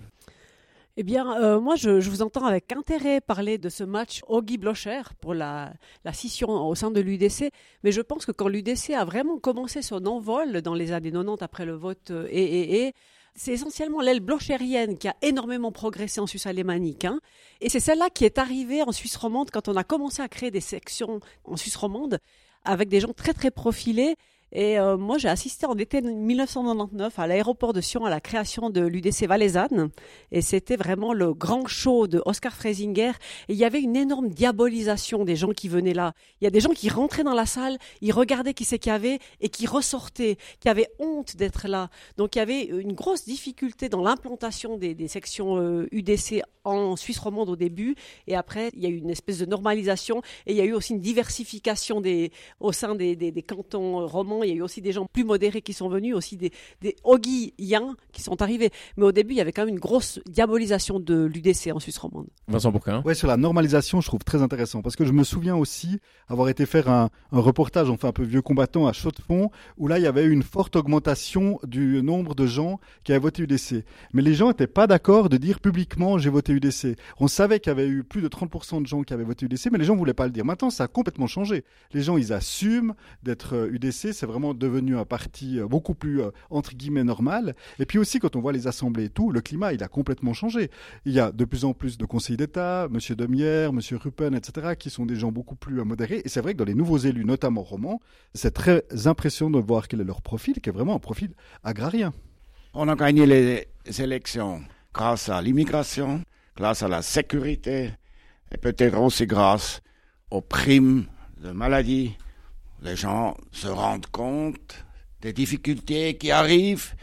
Eh 0.97 1.05
bien, 1.05 1.41
euh, 1.41 1.61
moi, 1.61 1.77
je, 1.77 2.11
vous 2.11 2.21
entends 2.21 2.45
avec 2.45 2.73
intérêt 2.73 3.21
parler 3.21 3.59
de 3.59 3.69
ce 3.69 3.85
match 3.85 4.23
Augie 4.27 4.59
Blocher 4.59 5.03
pour 5.21 5.35
la, 5.35 5.73
la, 6.05 6.13
scission 6.13 6.49
au 6.49 6.75
sein 6.75 6.91
de 6.91 7.01
l'UDC, 7.01 7.53
mais 7.85 7.93
je 7.93 8.01
pense 8.01 8.27
que 8.27 8.33
quand 8.33 8.49
l'UDC 8.49 8.91
a 8.91 9.05
vraiment 9.05 9.39
commencé 9.39 9.83
son 9.83 10.05
envol 10.07 10.63
dans 10.63 10.75
les 10.75 10.91
années 10.91 11.13
90 11.13 11.43
après 11.43 11.65
le 11.65 11.75
vote 11.75 12.11
euh, 12.11 12.27
et, 12.31 12.87
et 12.87 12.93
c'est 13.35 13.53
essentiellement 13.53 14.01
l'aile 14.01 14.21
blochérienne 14.21 14.99
qui 14.99 15.09
a 15.09 15.17
énormément 15.23 15.73
progressé 15.73 16.21
en 16.21 16.27
Suisse 16.27 16.47
alémanique. 16.47 17.05
Hein. 17.05 17.21
Et 17.61 17.69
c'est 17.69 17.81
celle-là 17.81 18.11
qui 18.11 18.25
est 18.25 18.39
arrivée 18.39 18.83
en 18.83 18.93
Suisse 18.93 19.17
romande 19.17 19.51
quand 19.51 19.69
on 19.69 19.77
a 19.77 19.85
commencé 19.85 20.23
à 20.23 20.29
créer 20.29 20.51
des 20.51 20.61
sections 20.61 21.21
en 21.45 21.57
Suisse 21.57 21.77
romande 21.77 22.19
avec 22.65 22.89
des 22.89 23.01
gens 23.01 23.13
très 23.13 23.33
très 23.33 23.51
profilés 23.51 24.17
et 24.53 24.79
euh, 24.79 24.97
moi, 24.97 25.19
j'ai 25.19 25.29
assisté 25.29 25.67
en 25.67 25.77
été 25.77 26.01
1999 26.01 27.19
à 27.19 27.27
l'aéroport 27.27 27.73
de 27.73 27.81
Sion 27.81 28.05
à 28.05 28.11
la 28.11 28.21
création 28.21 28.71
de 28.71 28.81
l'UDC 28.81 29.27
Valaisanne. 29.27 29.91
Et 30.33 30.43
c'était 30.43 30.77
vraiment 30.77 31.13
le 31.13 31.35
grand 31.35 31.67
show 31.67 32.09
de 32.09 32.21
Oscar 32.27 32.53
Freisinger. 32.53 33.13
Et 33.49 33.53
il 33.53 33.57
y 33.57 33.65
avait 33.65 33.81
une 33.81 33.97
énorme 33.97 34.29
diabolisation 34.29 35.25
des 35.25 35.37
gens 35.37 35.51
qui 35.51 35.69
venaient 35.69 35.95
là. 35.95 36.15
Il 36.41 36.45
y 36.45 36.47
a 36.49 36.51
des 36.51 36.61
gens 36.61 36.71
qui 36.71 36.89
rentraient 36.89 37.23
dans 37.23 37.35
la 37.35 37.47
salle, 37.47 37.79
ils 38.01 38.13
regardaient 38.13 38.55
qui 38.55 38.65
c'est 38.65 38.79
qu'il 38.79 38.91
y 38.91 38.95
avait 38.95 39.21
et 39.41 39.49
qui 39.49 39.67
ressortaient, 39.67 40.37
qui 40.59 40.69
avaient 40.69 40.89
honte 40.99 41.37
d'être 41.37 41.69
là. 41.69 41.89
Donc 42.17 42.35
il 42.35 42.39
y 42.41 42.43
avait 42.43 42.65
une 42.65 42.93
grosse 42.93 43.25
difficulté 43.25 43.89
dans 43.89 44.03
l'implantation 44.03 44.77
des, 44.77 45.09
sections 45.09 45.87
UDC 45.93 46.33
euh, 46.33 46.41
en 46.65 46.97
Suisse 46.97 47.19
romande 47.19 47.49
au 47.49 47.57
début. 47.57 47.95
Et 48.27 48.37
après, 48.37 48.71
il 48.75 48.83
y 48.83 48.87
a 48.87 48.89
eu 48.89 48.97
une 48.97 49.11
espèce 49.11 49.39
de 49.39 49.47
normalisation. 49.47 50.23
Et 50.47 50.53
il 50.53 50.57
y 50.57 50.61
a 50.61 50.65
eu 50.65 50.73
aussi 50.73 50.93
une 50.93 51.01
diversification 51.01 52.03
au 52.61 52.73
sein 52.73 52.95
des, 52.95 53.17
des 53.17 53.43
cantons 53.43 54.07
romans 54.07 54.40
il 54.45 54.51
y 54.51 54.53
a 54.53 54.57
eu 54.57 54.63
aussi 54.63 54.81
des 54.81 54.93
gens 54.93 55.07
plus 55.07 55.25
modérés 55.25 55.63
qui 55.63 55.73
sont 55.73 55.89
venus, 55.89 56.15
aussi 56.15 56.37
des, 56.37 56.53
des 56.81 56.97
qui 58.13 58.23
sont 58.23 58.43
arrivés. 58.43 58.71
Mais 58.97 59.05
au 59.05 59.13
début, 59.13 59.35
il 59.35 59.39
y 59.39 59.41
avait 59.41 59.53
quand 59.53 59.65
même 59.65 59.75
une 59.75 59.81
grosse 59.81 60.21
diabolisation 60.27 61.01
de 61.01 61.25
l'UDC 61.25 61.71
en 61.75 61.81
Suisse 61.81 61.99
romande. 61.99 62.27
Vincent 62.49 62.71
Bourquin. 62.71 63.03
Ouais, 63.05 63.15
sur 63.15 63.29
la 63.29 63.37
normalisation, 63.37 64.01
je 64.01 64.07
trouve 64.07 64.25
très 64.25 64.43
intéressant 64.43 64.83
parce 64.83 64.97
que 64.97 65.05
je 65.05 65.13
me 65.13 65.25
souviens 65.25 65.57
aussi 65.57 66.01
avoir 66.29 66.49
été 66.49 66.67
faire 66.67 66.89
un, 66.89 67.11
un 67.33 67.41
reportage, 67.41 67.91
enfin 67.91 68.09
un 68.09 68.13
peu 68.13 68.25
vieux 68.25 68.43
combattant 68.43 68.87
à 68.87 68.93
Chaux-de-Fonds, 68.93 69.51
où 69.77 69.89
là, 69.89 69.99
il 69.99 70.05
y 70.05 70.07
avait 70.07 70.25
eu 70.25 70.31
une 70.33 70.43
forte 70.43 70.77
augmentation 70.77 71.59
du 71.67 72.03
nombre 72.03 72.35
de 72.35 72.47
gens 72.47 72.81
qui 73.05 73.13
avaient 73.13 73.21
voté 73.21 73.43
UDC. 73.43 73.85
Mais 74.13 74.23
les 74.23 74.35
gens 74.35 74.49
n'étaient 74.49 74.67
pas 74.67 74.87
d'accord 74.87 75.29
de 75.29 75.37
dire 75.37 75.61
publiquement 75.61 76.19
j'ai 76.19 76.31
voté 76.31 76.53
UDC. 76.53 76.97
On 77.19 77.29
savait 77.29 77.61
qu'il 77.61 77.71
y 77.71 77.73
avait 77.73 77.89
eu 77.89 78.05
plus 78.05 78.23
de 78.23 78.29
30% 78.29 78.83
de 78.83 78.87
gens 78.87 79.03
qui 79.03 79.13
avaient 79.15 79.25
voté 79.25 79.47
UDC, 79.47 79.71
mais 79.73 79.79
les 79.79 79.85
gens 79.85 79.97
voulaient 79.97 80.15
pas 80.15 80.27
le 80.27 80.33
dire. 80.33 80.45
Maintenant, 80.45 80.71
ça 80.71 80.85
a 80.85 80.89
complètement 80.89 81.27
changé. 81.27 81.65
Les 81.93 82.03
gens, 82.03 82.17
ils 82.17 82.33
assument 82.33 82.95
d'être 83.23 83.69
UDC. 83.71 84.07
Euh, 84.07 84.13
C'est 84.13 84.27
vraiment 84.31 84.55
devenu 84.55 84.97
un 84.97 85.05
parti 85.05 85.59
euh, 85.59 85.67
beaucoup 85.67 85.95
plus, 85.95 86.23
euh, 86.23 86.31
entre 86.51 86.75
guillemets, 86.75 87.05
normal. 87.05 87.55
Et 87.79 87.87
puis 87.87 87.99
aussi, 87.99 88.19
quand 88.19 88.37
on 88.37 88.41
voit 88.41 88.53
les 88.53 88.67
assemblées 88.67 89.05
et 89.05 89.09
tout, 89.11 89.31
le 89.31 89.41
climat, 89.41 89.73
il 89.73 89.83
a 89.83 89.89
complètement 89.89 90.33
changé. 90.33 90.71
Il 91.05 91.13
y 91.13 91.21
a 91.21 91.33
de 91.33 91.45
plus 91.45 91.65
en 91.65 91.75
plus 91.75 91.99
de 91.99 92.05
conseillers 92.05 92.37
d'État, 92.37 92.89
M. 92.93 92.99
Demière, 93.17 93.71
M. 93.71 93.81
Ruppen, 93.93 94.35
etc., 94.35 94.75
qui 94.79 94.91
sont 94.91 95.07
des 95.07 95.17
gens 95.17 95.33
beaucoup 95.33 95.57
plus 95.57 95.81
euh, 95.81 95.85
modérés. 95.85 96.23
Et 96.25 96.29
c'est 96.29 96.41
vrai 96.41 96.55
que 96.55 96.59
dans 96.59 96.65
les 96.65 96.75
nouveaux 96.75 96.99
élus, 96.99 97.25
notamment 97.25 97.63
romans, 97.63 98.01
c'est 98.35 98.53
très 98.53 98.85
impressionnant 99.07 99.59
de 99.59 99.65
voir 99.65 99.89
quel 99.89 100.01
est 100.01 100.05
leur 100.05 100.23
profil, 100.23 100.61
qui 100.61 100.69
est 100.69 100.73
vraiment 100.73 100.95
un 100.95 101.01
profil 101.01 101.33
agrarien. 101.65 102.13
On 102.73 102.89
a 102.89 102.95
gagné 102.95 103.27
les 103.27 103.67
élections 104.01 104.63
grâce 104.95 105.29
à 105.29 105.43
l'immigration, 105.43 106.23
grâce 106.57 106.83
à 106.83 106.89
la 106.89 107.03
sécurité, 107.03 107.91
et 108.53 108.59
peut-être 108.59 108.99
aussi 109.01 109.27
grâce 109.27 109.81
aux 110.31 110.41
primes 110.41 111.07
de 111.43 111.51
maladie, 111.51 112.17
les 112.83 112.97
gens 112.97 113.37
se 113.53 113.69
rendent 113.69 114.07
compte 114.07 114.85
des 115.21 115.33
difficultés 115.33 116.17
qui 116.17 116.31
arrivent. 116.31 116.95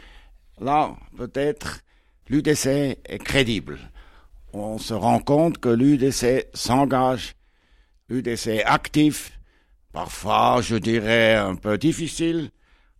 Là, 0.60 0.96
peut-être, 1.16 1.80
l'UDC 2.28 2.66
est 3.04 3.22
crédible. 3.22 3.78
On 4.52 4.78
se 4.78 4.94
rend 4.94 5.20
compte 5.20 5.58
que 5.58 5.68
l'UDC 5.68 6.48
s'engage, 6.54 7.34
l'UDC 8.08 8.46
est 8.48 8.64
actif, 8.64 9.38
parfois, 9.92 10.60
je 10.62 10.76
dirais, 10.76 11.34
un 11.34 11.54
peu 11.54 11.78
difficile, 11.78 12.50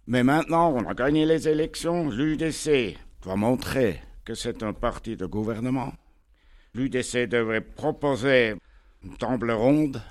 mais 0.07 0.23
maintenant, 0.23 0.73
on 0.73 0.89
a 0.89 0.95
gagné 0.95 1.27
les 1.27 1.49
élections, 1.49 2.09
l'UDC 2.11 2.97
doit 3.23 3.37
montrer 3.37 4.01
que 4.25 4.35
c'est 4.35 4.63
un 4.63 4.73
parti 4.73 5.17
de 5.17 5.27
gouvernement. 5.27 5.93
L'UDC 6.75 7.29
devrait 7.29 7.63
proposer 7.63 8.55
une 9.03 9.17
table 9.17 9.51
ronde 9.51 10.03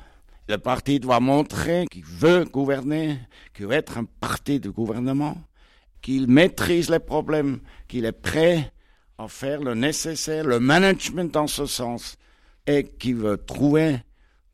le 0.48 0.58
parti 0.58 1.00
doit 1.00 1.20
montrer 1.20 1.86
qu'il 1.92 2.06
veut 2.06 2.46
gouverner, 2.46 3.20
qu'il 3.54 3.68
veut 3.68 3.74
être 3.74 3.98
un 3.98 4.06
parti 4.06 4.60
de 4.60 4.70
gouvernement, 4.70 5.38
qu'il 6.02 6.28
maîtrise 6.28 6.90
les 6.90 7.00
problèmes, 7.00 7.60
qu'il 7.88 8.06
est 8.06 8.12
prêt 8.12 8.72
à 9.18 9.28
faire 9.28 9.62
le 9.62 9.74
nécessaire, 9.74 10.46
le 10.46 10.60
management 10.60 11.34
dans 11.34 11.48
ce 11.48 11.66
sens, 11.66 12.18
et 12.66 12.84
qu'il 12.84 13.16
veut 13.16 13.38
trouver 13.38 13.98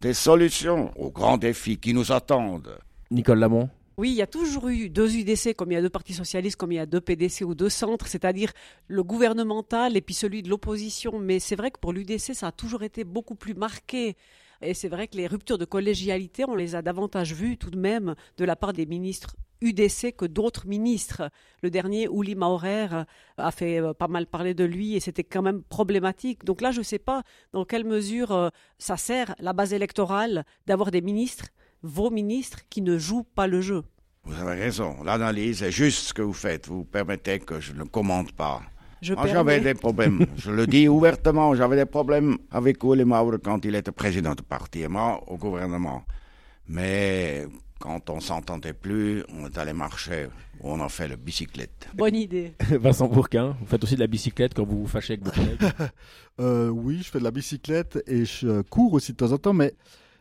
des 0.01 0.13
solutions 0.13 0.91
aux 0.97 1.11
grands 1.11 1.37
défis 1.37 1.77
qui 1.77 1.93
nous 1.93 2.11
attendent. 2.11 2.77
Nicole 3.11 3.39
Lamont 3.39 3.69
oui, 3.95 4.09
il 4.09 4.15
y 4.15 4.23
a 4.23 4.27
toujours 4.27 4.69
eu 4.69 4.89
deux 4.89 5.15
UDC, 5.15 5.53
comme 5.55 5.71
il 5.71 5.75
y 5.75 5.77
a 5.77 5.81
deux 5.81 5.89
partis 5.89 6.15
socialistes, 6.15 6.55
comme 6.55 6.71
il 6.71 6.77
y 6.77 6.79
a 6.79 6.87
deux 6.87 6.99
PDC 6.99 7.43
ou 7.43 7.53
deux 7.53 7.69
centres, 7.69 8.07
c'est-à-dire 8.07 8.51
le 8.87 9.03
gouvernemental 9.03 9.95
et 9.95 10.01
puis 10.01 10.15
celui 10.15 10.41
de 10.41 10.49
l'opposition. 10.49 11.19
Mais 11.19 11.39
c'est 11.39 11.55
vrai 11.55 11.69
que 11.69 11.77
pour 11.79 11.93
l'UDC, 11.93 12.33
ça 12.33 12.47
a 12.47 12.51
toujours 12.51 12.81
été 12.81 13.03
beaucoup 13.03 13.35
plus 13.35 13.53
marqué. 13.53 14.15
Et 14.63 14.73
c'est 14.73 14.89
vrai 14.89 15.07
que 15.07 15.17
les 15.17 15.27
ruptures 15.27 15.57
de 15.57 15.65
collégialité, 15.65 16.45
on 16.45 16.55
les 16.55 16.75
a 16.75 16.81
davantage 16.81 17.33
vues 17.33 17.57
tout 17.57 17.69
de 17.69 17.77
même 17.77 18.15
de 18.37 18.45
la 18.45 18.55
part 18.55 18.73
des 18.73 18.85
ministres 18.85 19.35
UDC 19.63 20.15
que 20.15 20.25
d'autres 20.25 20.67
ministres. 20.67 21.29
Le 21.61 21.69
dernier, 21.69 22.07
Ouli 22.07 22.35
Maurer, 22.35 22.87
a 23.37 23.51
fait 23.51 23.79
euh, 23.79 23.93
pas 23.93 24.07
mal 24.07 24.27
parler 24.27 24.53
de 24.53 24.65
lui 24.65 24.95
et 24.95 24.99
c'était 24.99 25.23
quand 25.23 25.41
même 25.41 25.63
problématique. 25.63 26.43
Donc 26.43 26.61
là, 26.61 26.71
je 26.71 26.79
ne 26.79 26.83
sais 26.83 26.99
pas 26.99 27.23
dans 27.53 27.65
quelle 27.65 27.85
mesure 27.85 28.31
euh, 28.31 28.49
ça 28.77 28.97
sert 28.97 29.35
la 29.39 29.53
base 29.53 29.73
électorale 29.73 30.45
d'avoir 30.67 30.91
des 30.91 31.01
ministres, 31.01 31.47
vos 31.81 32.09
ministres, 32.09 32.59
qui 32.69 32.81
ne 32.81 32.97
jouent 32.97 33.23
pas 33.23 33.47
le 33.47 33.61
jeu. 33.61 33.83
Vous 34.25 34.39
avez 34.39 34.59
raison. 34.59 35.01
L'analyse 35.03 35.63
est 35.63 35.71
juste 35.71 36.07
ce 36.07 36.13
que 36.13 36.21
vous 36.21 36.33
faites. 36.33 36.67
Vous 36.67 36.85
permettez 36.85 37.39
que 37.39 37.59
je 37.59 37.73
ne 37.73 37.83
commente 37.83 38.33
pas. 38.33 38.61
Moi, 39.11 39.27
j'avais 39.27 39.59
des 39.59 39.73
problèmes. 39.73 40.25
je 40.37 40.51
le 40.51 40.67
dis 40.67 40.87
ouvertement, 40.87 41.55
j'avais 41.55 41.75
des 41.75 41.85
problèmes 41.85 42.37
avec 42.51 42.83
Maurer 42.83 43.37
quand 43.43 43.63
il 43.65 43.75
était 43.75 43.91
président 43.91 44.33
du 44.33 44.43
parti 44.43 44.81
et 44.81 44.87
moi 44.87 45.21
au 45.27 45.37
gouvernement. 45.37 46.03
Mais 46.67 47.45
quand 47.79 48.09
on 48.09 48.21
s'entendait 48.21 48.73
plus, 48.73 49.23
on 49.37 49.45
est 49.45 49.57
allé 49.57 49.73
marcher, 49.73 50.27
on 50.61 50.79
en 50.79 50.87
fait 50.87 51.07
la 51.09 51.17
bicyclette. 51.17 51.89
Bonne 51.93 52.15
idée. 52.15 52.53
Vincent 52.69 53.07
Bourquin, 53.07 53.57
vous 53.59 53.65
faites 53.65 53.83
aussi 53.83 53.95
de 53.95 53.99
la 53.99 54.07
bicyclette 54.07 54.53
quand 54.53 54.65
vous 54.65 54.81
vous 54.81 54.87
fâchez 54.87 55.13
avec 55.13 55.25
vos 55.25 55.31
collègues 55.35 55.73
euh, 56.39 56.69
Oui, 56.69 56.99
je 57.03 57.09
fais 57.09 57.19
de 57.19 57.25
la 57.25 57.31
bicyclette 57.31 58.01
et 58.07 58.23
je 58.23 58.61
cours 58.61 58.93
aussi 58.93 59.11
de 59.11 59.17
temps 59.17 59.33
en 59.33 59.37
temps, 59.37 59.53
mais 59.53 59.73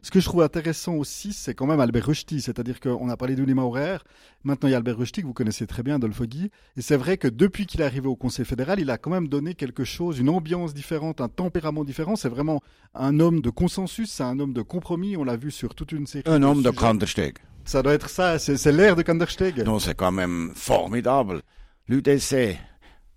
ce 0.03 0.11
que 0.11 0.19
je 0.19 0.25
trouve 0.25 0.43
intéressant 0.43 0.95
aussi, 0.95 1.33
c'est 1.33 1.55
quand 1.55 1.67
même 1.67 1.79
Albert 1.79 2.07
Rushdie, 2.07 2.41
c'est-à-dire 2.41 2.81
qu'on 2.81 3.09
a 3.09 3.17
parlé 3.17 3.37
du 3.37 3.47
Lima 3.47 3.63
horaire, 3.63 4.03
maintenant 4.43 4.69
il 4.69 4.73
y 4.73 4.75
a 4.75 4.79
Albert 4.79 4.99
Rushdie 4.99 5.23
que 5.23 5.27
vous 5.27 5.33
connaissez 5.33 5.65
très 5.69 5.85
bien, 5.85 5.95
Adolphe 5.95 6.23
Guy, 6.23 6.51
et 6.77 6.83
c'est 6.83 6.97
vrai 6.97 7.17
que 7.17 7.29
depuis 7.29 7.67
qu'il 7.67 7.83
est 7.83 7.85
arrivé 7.85 8.09
au 8.09 8.17
Conseil 8.17 8.45
fédéral, 8.45 8.81
il 8.81 8.91
a 8.91 8.99
quand 8.99 9.11
même 9.11 9.29
donné 9.29 9.55
quelque 9.55 9.85
chose, 9.85 10.19
une 10.19 10.29
ambiance 10.29 10.75
différente, 10.75 11.21
un 11.21 11.29
tempérament 11.29 11.85
différent, 11.85 12.17
c'est 12.17 12.29
vraiment 12.29 12.61
un 12.95 13.21
homme 13.21 13.41
de 13.41 13.51
consensus, 13.51 14.11
c'est 14.11 14.25
un 14.25 14.41
homme 14.41 14.53
de 14.53 14.63
compromis, 14.63 15.17
on 15.17 15.23
l'a 15.23 15.37
vu 15.37 15.53
sur 15.53 15.75
toute 15.77 15.93
une 15.93 16.09
série 16.09 16.25
Un 16.27 16.43
homme 16.43 16.63
de 16.63 16.71
Kandersteg. 16.71 17.39
Ça 17.65 17.81
doit 17.81 17.95
être 17.95 18.11
ça, 18.11 18.41
c'est 18.41 18.73
l'air 18.73 18.97
de 18.97 19.03
Kandersteg. 19.03 19.65
Non, 19.65 19.79
c'est 19.79 19.95
quand 19.95 20.11
même 20.11 20.51
formidable. 20.57 21.43
L'UDC, 21.87 22.59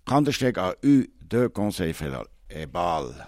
Kandersteg 0.04 0.56
a 0.56 0.76
eu 0.84 1.08
deux 1.28 1.48
conseils 1.48 1.94
fédéraux, 1.94 2.26
et 2.48 2.66
Bâle 2.66 3.26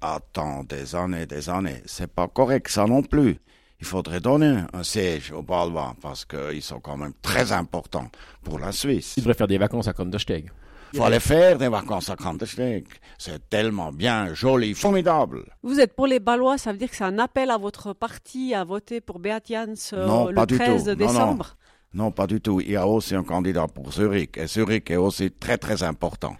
attend 0.00 0.64
des 0.64 0.94
années, 0.94 1.26
des 1.26 1.48
années. 1.48 1.82
C'est 1.86 2.12
pas 2.12 2.28
correct, 2.28 2.68
ça 2.68 2.86
non 2.86 3.02
plus. 3.02 3.38
Il 3.80 3.86
faudrait 3.86 4.20
donner 4.20 4.62
un 4.72 4.82
siège 4.82 5.32
aux 5.32 5.42
Balois 5.42 5.94
parce 6.00 6.24
qu'ils 6.24 6.62
sont 6.62 6.80
quand 6.80 6.96
même 6.96 7.12
très 7.20 7.52
importants 7.52 8.10
pour 8.42 8.58
la 8.58 8.72
Suisse. 8.72 9.14
Il 9.16 9.22
devrait 9.22 9.34
faire 9.34 9.46
des 9.46 9.58
vacances 9.58 9.88
à 9.88 9.92
Kandersteg. 9.92 10.50
Il 10.92 10.98
faut 10.98 11.04
aller 11.04 11.20
faire 11.20 11.58
des 11.58 11.68
vacances 11.68 12.08
à 12.08 12.16
Kandersteg. 12.16 12.86
C'est 13.18 13.50
tellement 13.50 13.92
bien, 13.92 14.32
joli, 14.32 14.72
formidable. 14.72 15.44
Vous 15.62 15.78
êtes 15.78 15.94
pour 15.94 16.06
les 16.06 16.20
Balois, 16.20 16.56
ça 16.56 16.72
veut 16.72 16.78
dire 16.78 16.88
que 16.88 16.96
c'est 16.96 17.04
un 17.04 17.18
appel 17.18 17.50
à 17.50 17.58
votre 17.58 17.92
parti 17.92 18.54
à 18.54 18.64
voter 18.64 19.02
pour 19.02 19.18
Beat 19.18 19.48
Jans 19.48 19.74
euh, 19.92 20.30
le 20.30 20.46
13 20.46 20.84
décembre 20.96 21.56
non, 21.92 22.04
non. 22.04 22.10
pas 22.12 22.26
du 22.26 22.40
tout. 22.40 22.60
Il 22.60 22.70
y 22.70 22.76
a 22.76 22.86
aussi 22.86 23.14
un 23.14 23.24
candidat 23.24 23.66
pour 23.66 23.92
Zurich. 23.92 24.38
Et 24.38 24.46
Zurich 24.46 24.90
est 24.90 24.96
aussi 24.96 25.30
très 25.30 25.58
très 25.58 25.82
important. 25.82 26.36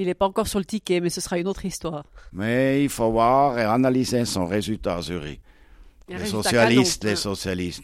Il 0.00 0.06
n'est 0.06 0.14
pas 0.14 0.24
encore 0.24 0.48
sur 0.48 0.58
le 0.58 0.64
ticket, 0.64 0.98
mais 1.00 1.10
ce 1.10 1.20
sera 1.20 1.38
une 1.38 1.46
autre 1.46 1.66
histoire. 1.66 2.06
Mais 2.32 2.82
il 2.82 2.88
faut 2.88 3.10
voir 3.10 3.58
et 3.58 3.64
analyser 3.64 4.24
son 4.24 4.46
résultat 4.46 4.96
à 4.96 5.02
Zurich. 5.02 5.42
Les 6.08 6.24
socialistes, 6.24 7.04
les 7.04 7.16
socialistes 7.16 7.82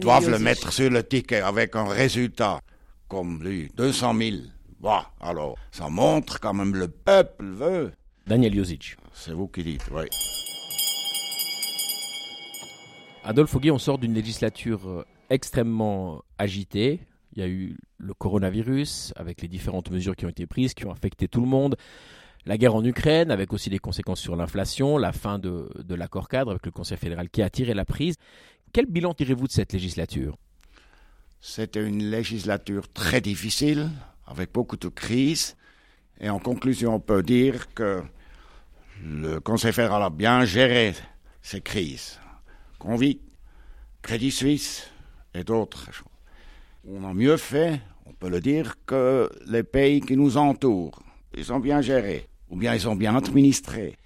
doivent 0.00 0.30
le 0.30 0.38
mettre 0.38 0.72
sur 0.72 0.88
le 0.88 1.02
ticket 1.02 1.40
avec 1.40 1.74
un 1.74 1.88
résultat 1.88 2.60
comme 3.08 3.42
lui, 3.42 3.72
200 3.76 4.14
000. 4.16 4.36
Bah, 4.80 5.10
alors, 5.20 5.56
ça 5.72 5.88
montre 5.88 6.38
quand 6.38 6.54
même 6.54 6.76
le 6.76 6.86
peuple 6.86 7.46
veut. 7.46 7.90
Daniel 8.24 8.54
Josic. 8.54 8.96
C'est 9.12 9.32
vous 9.32 9.48
qui 9.48 9.64
dites, 9.64 9.82
oui. 9.90 10.04
Adolphe 13.24 13.58
Guy, 13.58 13.72
on 13.72 13.78
sort 13.78 13.98
d'une 13.98 14.14
législature 14.14 14.88
euh, 14.88 15.04
extrêmement 15.28 16.22
agitée, 16.38 17.00
il 17.32 17.40
y 17.40 17.42
a 17.42 17.48
eu 17.48 17.76
le 17.98 18.14
coronavirus, 18.14 19.12
avec 19.16 19.42
les 19.42 19.48
différentes 19.48 19.90
mesures 19.90 20.16
qui 20.16 20.26
ont 20.26 20.30
été 20.30 20.46
prises, 20.46 20.74
qui 20.74 20.86
ont 20.86 20.90
affecté 20.90 21.28
tout 21.28 21.40
le 21.40 21.46
monde. 21.46 21.76
La 22.46 22.56
guerre 22.56 22.74
en 22.74 22.84
Ukraine, 22.84 23.30
avec 23.30 23.52
aussi 23.52 23.68
des 23.68 23.78
conséquences 23.78 24.20
sur 24.20 24.36
l'inflation, 24.36 24.96
la 24.96 25.12
fin 25.12 25.38
de, 25.38 25.68
l'accord 25.90 26.28
cadre 26.28 26.52
avec 26.52 26.64
le 26.64 26.72
Conseil 26.72 26.96
fédéral 26.96 27.28
qui 27.28 27.42
a 27.42 27.50
tiré 27.50 27.74
la 27.74 27.84
prise. 27.84 28.16
Quel 28.72 28.86
bilan 28.86 29.14
tirez-vous 29.14 29.46
de 29.46 29.52
cette 29.52 29.72
législature? 29.72 30.36
C'était 31.40 31.86
une 31.86 32.10
législature 32.10 32.88
très 32.88 33.20
difficile, 33.20 33.90
avec 34.26 34.52
beaucoup 34.52 34.76
de 34.76 34.88
crises. 34.88 35.56
Et 36.20 36.30
en 36.30 36.38
conclusion, 36.38 36.94
on 36.94 37.00
peut 37.00 37.22
dire 37.22 37.72
que 37.74 38.02
le 39.04 39.38
Conseil 39.40 39.72
fédéral 39.72 40.02
a 40.02 40.10
bien 40.10 40.44
géré 40.44 40.94
ces 41.42 41.60
crises. 41.60 42.18
Convict, 42.78 43.22
Crédit 44.02 44.30
Suisse 44.30 44.90
et 45.34 45.44
d'autres 45.44 45.90
on 46.90 47.04
a 47.04 47.12
mieux 47.12 47.36
fait, 47.36 47.80
on 48.06 48.12
peut 48.12 48.30
le 48.30 48.40
dire, 48.40 48.76
que 48.86 49.30
les 49.46 49.62
pays 49.62 50.00
qui 50.00 50.16
nous 50.16 50.36
entourent. 50.36 51.02
Ils 51.36 51.52
ont 51.52 51.60
bien 51.60 51.80
géré, 51.80 52.28
ou 52.48 52.56
bien 52.56 52.74
ils 52.74 52.88
ont 52.88 52.96
bien 52.96 53.14
administré. 53.14 53.96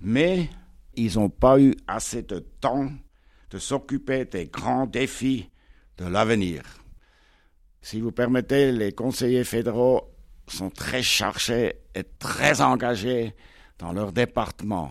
Mais 0.00 0.50
ils 0.94 1.14
n'ont 1.14 1.30
pas 1.30 1.60
eu 1.60 1.74
assez 1.86 2.22
de 2.22 2.40
temps 2.60 2.90
de 3.50 3.58
s'occuper 3.58 4.24
des 4.24 4.46
grands 4.46 4.86
défis 4.86 5.48
de 5.98 6.06
l'avenir. 6.06 6.62
Si 7.80 8.00
vous 8.00 8.12
permettez, 8.12 8.72
les 8.72 8.92
conseillers 8.92 9.44
fédéraux 9.44 10.12
sont 10.48 10.70
très 10.70 11.02
chargés 11.02 11.74
et 11.94 12.02
très 12.18 12.60
engagés 12.60 13.34
dans 13.78 13.92
leur 13.92 14.12
département. 14.12 14.90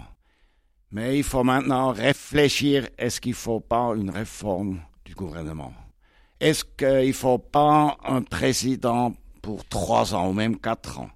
Mais 0.91 1.17
il 1.17 1.23
faut 1.23 1.43
maintenant 1.43 1.91
réfléchir, 1.91 2.87
est-ce 2.97 3.19
qu'il 3.19 3.31
ne 3.31 3.35
faut 3.35 3.59
pas 3.59 3.93
une 3.95 4.09
réforme 4.09 4.79
du 5.03 5.13
gouvernement? 5.13 5.73
Est-ce 6.39 6.65
qu'il 6.65 7.07
ne 7.07 7.13
faut 7.13 7.37
pas 7.37 7.97
un 8.03 8.21
président 8.21 9.13
pour 9.41 9.65
trois 9.65 10.13
ans 10.13 10.29
ou 10.29 10.33
même 10.33 10.57
quatre 10.57 10.99
ans? 10.99 11.09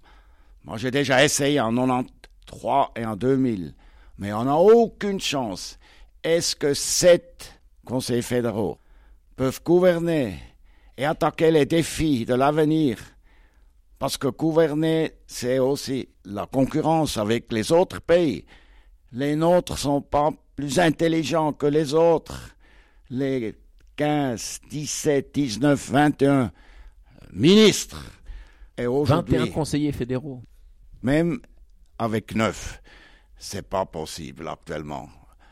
Moi, 0.64 0.78
j'ai 0.78 0.92
déjà 0.92 1.24
essayé 1.24 1.60
en 1.60 1.74
93 1.76 2.88
et 2.96 3.06
en 3.06 3.16
2000, 3.16 3.74
mais 4.18 4.34
on 4.34 4.46
n'a 4.46 4.56
aucune 4.56 5.20
chance. 5.20 5.78
Est-ce 6.24 6.56
que 6.56 6.74
sept 6.74 7.60
conseils 7.86 8.22
fédéraux 8.22 8.78
peuvent 9.36 9.62
gouverner 9.64 10.40
et 10.98 11.06
attaquer 11.06 11.52
les 11.52 11.66
défis 11.66 12.26
de 12.26 12.34
l'avenir? 12.34 12.98
Parce 13.98 14.18
que 14.18 14.28
gouverner, 14.28 15.12
c'est 15.28 15.60
aussi 15.60 16.08
la 16.24 16.46
concurrence 16.46 17.18
avec 17.18 17.52
les 17.52 17.72
autres 17.74 18.00
pays. 18.00 18.46
Les 19.12 19.36
nôtres 19.36 19.78
sont 19.78 20.02
pas 20.02 20.30
plus 20.56 20.80
intelligents 20.80 21.52
que 21.52 21.66
les 21.66 21.94
autres. 21.94 22.56
Les 23.10 23.56
15, 24.00 24.62
17, 24.70 25.36
19, 25.36 25.92
21 25.92 26.52
ministres. 27.34 28.02
Et 28.78 28.88
21 28.88 29.48
conseillers 29.48 29.92
fédéraux. 29.92 30.42
Même 31.04 31.40
avec 31.98 32.34
9, 32.34 32.82
c'est 33.38 33.68
pas 33.68 33.86
possible 33.86 34.48
actuellement. 34.48 35.10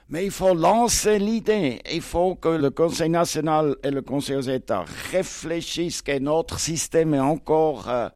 Mais 0.07 0.23
il 0.23 0.31
faut 0.31 0.53
lancer 0.53 1.19
l'idée. 1.19 1.81
Il 1.91 2.01
faut 2.01 2.35
que 2.35 2.47
le 2.47 2.69
Conseil 2.69 3.09
national 3.09 3.75
et 3.83 3.91
le 3.91 4.01
Conseil 4.01 4.37
aux 4.37 4.41
États 4.41 4.85
réfléchissent 5.11 6.01
que 6.01 6.17
notre 6.17 6.57
système 6.57 7.13
est 7.15 7.19
encore 7.19 7.89
euh, 7.89 8.07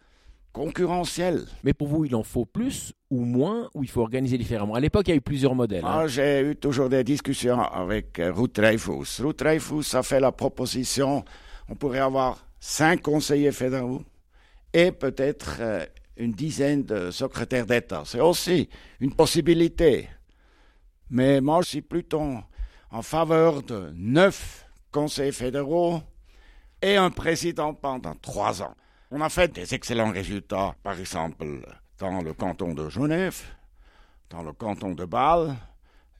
concurrentiel. 0.52 1.46
Mais 1.64 1.74
pour 1.74 1.88
vous, 1.88 2.06
il 2.06 2.16
en 2.16 2.24
faut 2.24 2.46
plus 2.46 2.94
ou 3.10 3.24
moins, 3.24 3.70
ou 3.74 3.84
il 3.84 3.90
faut 3.90 4.02
organiser 4.02 4.38
différemment? 4.38 4.76
À 4.76 4.80
l'époque, 4.80 5.08
il 5.08 5.12
y 5.12 5.14
a 5.14 5.18
eu 5.18 5.22
plusieurs 5.22 5.56
modèles. 5.56 5.86
Hein. 5.86 6.08
J'ai 6.08 6.42
eu 6.42 6.56
toujours 6.56 6.90
des 6.90 7.04
discussions 7.04 7.60
avec 7.62 8.20
euh, 8.20 8.32
Ruth 8.32 8.56
Dreyfus. 8.56 9.22
Ruth 9.22 9.40
Dreyfus 9.40 9.96
a 9.96 10.04
fait 10.04 10.20
la 10.20 10.32
proposition, 10.32 11.24
on 11.70 11.76
pourrait 11.76 12.00
avoir 12.00 12.46
cinq 12.60 13.02
conseillers 13.02 13.52
fédéraux 13.52 14.04
et 14.74 14.92
peut-être 14.92 15.58
euh, 15.60 15.86
une 16.18 16.32
dizaine 16.32 16.84
de 16.84 17.12
secrétaires 17.12 17.66
d'État. 17.66 18.04
C'est 18.06 18.22
aussi 18.22 18.70
une 19.00 19.14
possibilité. 19.14 20.08
Mais 21.10 21.42
moi, 21.42 21.62
je 21.64 21.70
suis 21.70 21.82
plutôt 21.82 22.24
en 22.92 23.02
faveur 23.02 23.64
de 23.64 23.92
neuf 23.96 24.66
conseillers 24.92 25.32
fédéraux 25.32 26.02
et 26.82 26.96
un 26.96 27.10
président 27.10 27.74
pendant 27.74 28.16
trois 28.16 28.62
ans. 28.62 28.76
On 29.14 29.20
a 29.20 29.28
fait 29.28 29.52
des 29.54 29.74
excellents 29.74 30.12
résultats, 30.12 30.74
par 30.82 30.98
exemple, 30.98 31.46
dans 32.00 32.22
le 32.22 32.34
canton 32.34 32.74
de 32.74 32.88
Genève, 32.90 33.42
dans 34.30 34.42
le 34.42 34.54
canton 34.54 34.92
de 34.94 35.04
Bâle, 35.04 35.56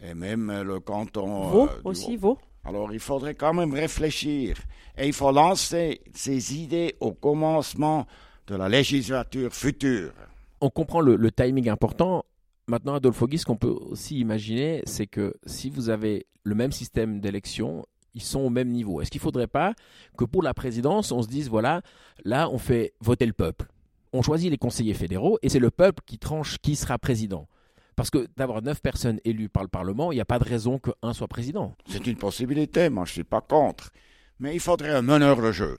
et 0.02 0.14
même 0.14 0.62
le 0.62 0.82
canton. 0.82 1.48
Vaud, 1.50 1.70
euh, 1.70 1.82
aussi, 1.86 2.18
Vaud. 2.18 2.38
Alors 2.66 2.92
il 2.94 3.00
faudrait 3.00 3.34
quand 3.36 3.54
même 3.54 3.74
réfléchir. 3.74 4.58
Et 4.98 5.08
il 5.08 5.14
faut 5.14 5.32
lancer 5.32 6.02
ces 6.14 6.56
idées 6.56 6.96
au 7.00 7.14
commencement 7.14 8.06
de 8.48 8.56
la 8.56 8.68
législature 8.68 9.54
future. 9.54 10.12
On 10.60 10.70
comprend 10.70 11.00
le, 11.00 11.32
timing 11.32 11.70
important. 11.70 12.26
Maintenant, 12.68 12.96
Adolphe 12.96 13.24
Guy, 13.24 13.38
ce 13.40 13.46
qu'on 13.46 13.56
peut 13.56 13.68
aussi 13.70 14.20
imaginer, 14.20 14.84
c'est 14.86 15.08
que 15.08 15.34
si 15.46 15.70
vous 15.70 15.90
avez 15.90 16.28
le 16.44 16.56
même 16.56 16.72
système 16.72 17.20
d'élection, 17.20 17.86
ils 18.14 18.22
sont 18.22 18.40
au 18.42 18.50
même 18.50 18.70
niveau. 18.70 19.02
Est-ce 19.02 19.12
qu'il 19.12 19.20
ne 19.20 19.24
faudrait 19.24 19.48
pas 19.48 19.74
que 20.18 20.26
pour 20.26 20.44
la 20.44 20.54
présidence, 20.54 21.12
on 21.12 21.22
se 21.22 21.28
dise, 21.28 21.50
voilà, 21.50 21.82
là, 22.26 22.50
on 22.50 22.58
fait 22.58 22.94
voter 23.00 23.26
le 23.26 23.34
peuple. 23.34 23.68
On 24.14 24.22
choisit 24.22 24.52
les 24.52 24.58
conseillers 24.58 24.94
fédéraux 24.94 25.40
et 25.42 25.50
c'est 25.50 25.60
le 25.60 25.72
peuple 25.72 26.04
qui 26.06 26.18
tranche 26.18 26.58
qui 26.58 26.76
sera 26.76 26.98
président. 26.98 27.48
Parce 27.96 28.10
que 28.10 28.28
d'avoir 28.36 28.62
neuf 28.62 28.82
personnes 28.82 29.20
élues 29.26 29.50
par 29.50 29.64
le 29.64 29.70
Parlement, 29.70 30.12
il 30.12 30.16
n'y 30.16 30.22
a 30.22 30.26
pas 30.26 30.40
de 30.40 30.44
raison 30.44 30.80
qu'un 30.80 31.14
soit 31.14 31.28
président. 31.28 31.76
C'est 31.88 32.08
une 32.08 32.18
possibilité, 32.18 32.90
moi 32.90 33.06
je 33.06 33.12
ne 33.12 33.14
suis 33.14 33.24
pas 33.24 33.42
contre. 33.42 33.92
Mais 34.40 34.54
il 34.54 34.60
faudrait 34.60 34.92
un 34.92 35.02
meneur 35.02 35.42
de 35.42 35.52
jeu. 35.52 35.78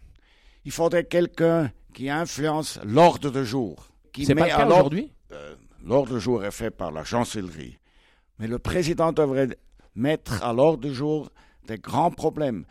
Il 0.64 0.72
faudrait 0.72 1.04
quelqu'un 1.04 1.72
qui 1.92 2.08
influence 2.08 2.78
l'ordre 2.84 3.30
de 3.30 3.42
jour. 3.42 3.88
C'est 4.16 4.34
pas 4.34 4.44
le 4.44 4.50
cas 4.50 4.66
aujourd'hui? 4.66 5.12
Euh, 5.32 5.54
L'ordre 5.84 6.14
de 6.14 6.18
jour 6.18 6.44
est 6.44 6.52
fait 6.52 6.70
par 6.70 6.92
la 6.92 7.02
chancellerie. 7.02 7.78
Mais 8.38 8.46
le 8.46 8.58
président 8.58 9.12
devrait 9.12 9.48
mettre 9.94 10.42
à 10.44 10.52
l'ordre 10.52 10.88
du 10.88 10.94
jour 10.94 11.30
des 11.66 11.78
grands 11.78 12.10
problèmes 12.10 12.64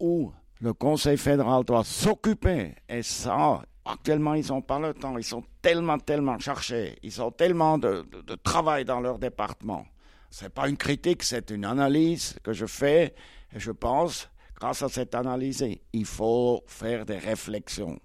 où 0.00 0.32
le 0.60 0.72
Conseil 0.72 1.16
fédéral 1.16 1.64
doit 1.64 1.84
s'occuper. 1.84 2.74
Et 2.88 3.02
ça, 3.02 3.62
actuellement, 3.84 4.34
ils 4.34 4.48
n'ont 4.48 4.62
pas 4.62 4.78
le 4.78 4.94
temps. 4.94 5.16
Ils 5.18 5.24
sont 5.24 5.44
tellement, 5.60 5.98
tellement 5.98 6.38
cherchés. 6.38 6.98
Ils 7.02 7.20
ont 7.20 7.30
tellement 7.30 7.78
de, 7.78 8.06
de 8.26 8.34
travail 8.34 8.84
dans 8.84 9.00
leur 9.00 9.18
département. 9.18 9.86
Ce 10.30 10.44
n'est 10.44 10.50
pas 10.50 10.68
une 10.68 10.76
critique, 10.76 11.22
c'est 11.22 11.50
une 11.50 11.64
analyse 11.64 12.38
que 12.42 12.52
je 12.52 12.66
fais. 12.66 13.14
Et 13.54 13.60
je 13.60 13.70
pense 13.70 14.28
grâce 14.58 14.82
à 14.82 14.88
cette 14.88 15.14
analyse, 15.14 15.64
il 15.92 16.04
faut 16.06 16.62
faire 16.66 17.04
des 17.04 17.18
réflexions. 17.18 17.98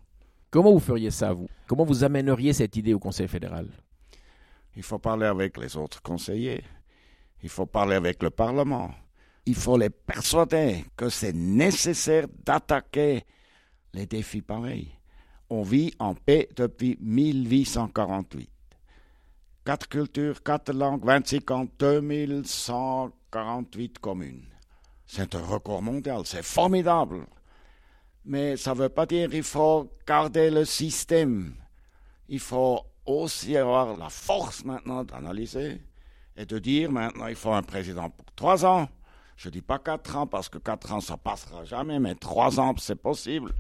Comment 0.52 0.72
vous 0.72 0.80
feriez 0.80 1.12
ça, 1.12 1.32
vous? 1.32 1.48
Comment 1.68 1.86
vous 1.86 2.04
amèneriez 2.04 2.54
cette 2.54 2.76
idée 2.76 2.94
au 2.94 3.00
Conseil 3.00 3.28
fédéral? 3.28 3.68
Il 4.76 4.84
faut 4.84 5.00
parler 5.00 5.26
avec 5.26 5.58
les 5.58 5.78
autres 5.78 6.02
conseillers. 6.02 6.64
Il 7.42 7.50
faut 7.50 7.66
parler 7.66 7.96
avec 7.96 8.22
le 8.22 8.30
Parlement. 8.30 8.92
Il 9.50 9.56
faut 9.56 9.78
les 9.80 9.90
persuader 9.90 10.86
que 10.96 11.10
c'est 11.10 11.34
nécessaire 11.34 12.28
d'attaquer 12.46 13.26
les 13.96 14.06
défis 14.06 14.44
pareils. 14.44 14.92
On 15.50 15.64
vit 15.64 15.92
en 15.98 16.14
paix 16.14 16.48
depuis 16.56 17.00
1848. 17.02 18.48
Quatre 19.66 19.90
cultures, 19.90 20.44
quatre 20.44 20.72
langues, 20.72 21.04
25 21.04 21.50
ans, 21.50 21.66
2148 21.80 23.98
communes. 23.98 24.46
C'est 25.08 25.34
un 25.34 25.42
record 25.42 25.82
mondial, 25.82 26.22
c'est 26.26 26.46
formidable. 26.46 27.26
Mais 28.26 28.56
ça 28.56 28.76
ne 28.76 28.82
veut 28.82 28.90
pas 28.90 29.08
dire 29.08 29.32
qu'il 29.32 29.42
faut 29.42 29.92
garder 30.06 30.52
le 30.52 30.64
système. 30.64 31.56
Il 32.28 32.40
faut 32.40 32.82
aussi 33.04 33.58
avoir 33.58 33.98
la 33.98 34.10
force 34.10 34.64
maintenant 34.64 35.04
d'analyser 35.04 35.82
et 36.38 36.46
de 36.46 36.60
dire 36.60 36.92
maintenant 36.92 37.26
il 37.26 37.36
faut 37.36 37.52
un 37.52 37.64
président 37.64 38.12
pour 38.12 38.28
trois 38.36 38.64
ans. 38.64 38.88
Je 39.40 39.48
ne 39.48 39.54
dis 39.54 39.62
pas 39.62 39.80
quatre 39.80 40.18
ans 40.18 40.28
parce 40.28 40.50
que 40.50 40.58
quatre 40.58 40.92
ans 40.92 41.00
ça 41.00 41.16
passera 41.16 41.64
jamais, 41.64 41.98
mais 41.98 42.14
trois 42.14 42.60
ans 42.60 42.76
c'est 42.78 43.02
possible. 43.02 43.54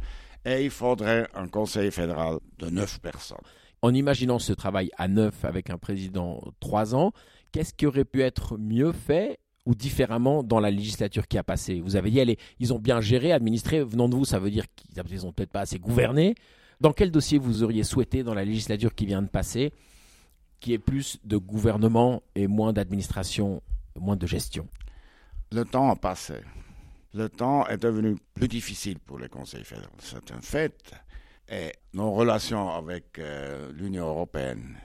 Et 0.43 0.65
il 0.65 0.71
faudrait 0.71 1.29
un 1.33 1.47
conseil 1.47 1.89
fédéral 1.89 2.39
de 2.57 2.69
neuf 2.69 2.99
personnes. 2.99 3.37
En 3.81 3.93
imaginant 3.93 4.39
ce 4.39 4.51
travail 4.51 4.91
à 4.97 5.07
neuf 5.07 5.45
avec 5.45 5.69
un 5.69 5.77
président 5.77 6.43
trois 6.59 6.95
ans, 6.95 7.13
qu'est-ce 7.53 7.73
qui 7.73 7.85
aurait 7.85 8.03
pu 8.03 8.21
être 8.21 8.57
mieux 8.57 8.91
fait 8.91 9.39
ou 9.65 9.73
différemment 9.73 10.43
dans 10.43 10.59
la 10.59 10.69
législature 10.69 11.29
qui 11.29 11.37
a 11.37 11.43
passé? 11.45 11.79
Vous 11.79 11.95
avez 11.95 12.11
dit, 12.11 12.19
allez, 12.19 12.37
ils 12.59 12.73
ont 12.73 12.79
bien 12.79 12.99
géré, 12.99 13.31
administré. 13.31 13.81
Venant 13.81 14.09
de 14.09 14.17
vous, 14.17 14.25
ça 14.25 14.37
veut 14.37 14.51
dire 14.51 14.65
qu'ils 14.75 15.21
n'ont 15.21 15.31
peut-être 15.31 15.53
pas 15.53 15.61
assez 15.61 15.79
gouverné. 15.79 16.35
Dans 16.81 16.91
quel 16.91 17.09
dossier 17.09 17.37
vous 17.37 17.63
auriez 17.63 17.85
souhaité 17.85 18.21
dans 18.23 18.33
la 18.33 18.43
législature 18.43 18.93
qui 18.93 19.05
vient 19.05 19.21
de 19.21 19.29
passer 19.29 19.71
qui 20.59 20.73
est 20.73 20.77
plus 20.77 21.19
de 21.23 21.37
gouvernement 21.37 22.21
et 22.35 22.47
moins 22.47 22.73
d'administration, 22.73 23.61
moins 23.97 24.17
de 24.17 24.27
gestion? 24.27 24.67
Le 25.51 25.65
temps 25.65 25.89
a 25.89 25.95
passé. 25.95 26.35
Le 27.15 27.27
temps 27.27 27.65
est 27.67 27.77
devenu 27.77 28.17
plus 28.35 28.47
difficile 28.47 28.99
pour 28.99 29.17
les 29.17 29.29
conseils 29.29 29.63
fédéraux. 29.63 29.89
C'est 29.97 30.31
un 30.31 30.41
fait. 30.41 30.93
Et 31.51 31.71
nos 31.93 32.11
relations 32.11 32.69
avec 32.69 33.17
euh, 33.17 33.71
l'Union 33.73 34.07
européenne, 34.09 34.77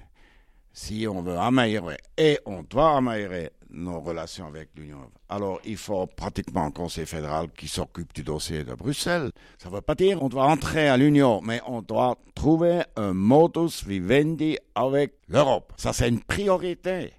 si 0.72 1.06
on 1.06 1.20
veut 1.20 1.36
améliorer, 1.36 1.98
et 2.16 2.38
on 2.46 2.62
doit 2.62 2.96
améliorer 2.96 3.50
nos 3.68 4.00
relations 4.00 4.46
avec 4.46 4.70
l'Union. 4.74 5.10
Alors, 5.28 5.60
il 5.66 5.76
faut 5.76 6.06
pratiquement 6.06 6.64
un 6.64 6.70
conseil 6.70 7.04
fédéral 7.04 7.48
qui 7.54 7.68
s'occupe 7.68 8.14
du 8.14 8.22
dossier 8.22 8.64
de 8.64 8.72
Bruxelles. 8.72 9.30
Ça 9.58 9.68
ne 9.68 9.74
veut 9.74 9.82
pas 9.82 9.94
dire 9.94 10.18
qu'on 10.18 10.30
doit 10.30 10.46
entrer 10.46 10.88
à 10.88 10.96
l'Union, 10.96 11.42
mais 11.42 11.60
on 11.66 11.82
doit 11.82 12.16
trouver 12.34 12.84
un 12.96 13.12
modus 13.12 13.84
vivendi 13.86 14.56
avec 14.74 15.12
l'Europe. 15.28 15.74
Ça, 15.76 15.92
c'est 15.92 16.08
une 16.08 16.20
priorité. 16.20 17.12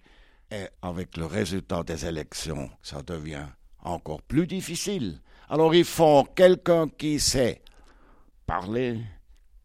Et 0.52 0.68
avec 0.82 1.18
le 1.18 1.25
résultat 1.25 1.84
des 1.84 2.06
élections, 2.06 2.70
ça 2.82 3.02
devient 3.02 3.48
encore 3.84 4.22
plus 4.22 4.48
difficile. 4.48 5.20
Alors, 5.50 5.74
il 5.75 5.86
faut 5.86 6.24
quelqu'un 6.36 6.88
qui 6.88 7.20
sait 7.20 7.62
parler, 8.46 9.00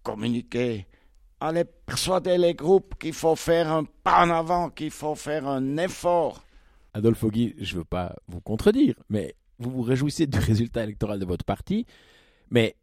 communiquer, 0.02 0.86
aller 1.40 1.64
persuader 1.64 2.38
les 2.38 2.54
groupes 2.54 2.94
qu'il 2.98 3.12
faut 3.12 3.36
faire 3.36 3.70
un 3.72 3.84
pas 3.84 4.24
en 4.24 4.30
avant, 4.30 4.70
qu'il 4.70 4.90
faut 4.90 5.14
faire 5.14 5.46
un 5.48 5.76
effort. 5.78 6.44
Adolphe 6.92 7.24
Guy, 7.26 7.54
je 7.58 7.74
ne 7.74 7.78
veux 7.78 7.84
pas 7.84 8.14
vous 8.28 8.40
contredire, 8.40 8.94
mais 9.08 9.34
vous 9.58 9.70
vous 9.70 9.82
réjouissez 9.82 10.26
du 10.26 10.38
résultat 10.38 10.84
électoral 10.84 11.18
de 11.18 11.24
votre 11.24 11.44
parti, 11.44 11.86
mais 12.50 12.74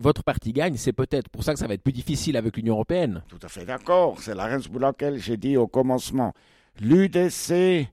votre 0.00 0.24
parti 0.24 0.52
gagne, 0.52 0.76
c'est 0.76 0.92
peut-être 0.92 1.28
pour 1.28 1.44
ça 1.44 1.52
que 1.52 1.58
ça 1.58 1.68
va 1.68 1.74
être 1.74 1.82
plus 1.82 1.92
difficile 1.92 2.36
avec 2.36 2.56
l'Union 2.56 2.74
européenne. 2.74 3.22
Tout 3.28 3.38
à 3.42 3.48
fait 3.48 3.64
d'accord, 3.64 4.20
c'est 4.20 4.34
la 4.34 4.46
raison 4.46 4.68
pour 4.70 4.80
laquelle 4.80 5.18
j'ai 5.18 5.36
dit 5.36 5.56
au 5.56 5.68
commencement, 5.68 6.32
l'UDC 6.80 7.88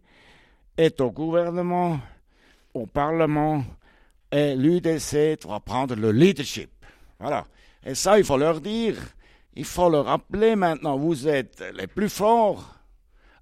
est 0.77 1.01
au 1.01 1.12
gouvernement, 1.12 2.00
au 2.74 2.85
Parlement, 2.85 3.63
et 4.31 4.55
l'UDC 4.55 5.42
doit 5.42 5.59
prendre 5.59 5.96
le 5.96 6.11
leadership. 6.11 6.70
Voilà. 7.20 7.46
Et 7.85 7.96
ça, 7.96 8.18
il 8.18 8.25
faut 8.25 8.37
leur 8.37 8.61
dire, 8.61 8.96
il 9.55 9.65
faut 9.65 9.89
leur 9.89 10.05
rappeler 10.05 10.55
maintenant, 10.55 10.98
vous 10.98 11.27
êtes 11.27 11.63
les 11.75 11.87
plus 11.87 12.09
forts, 12.09 12.79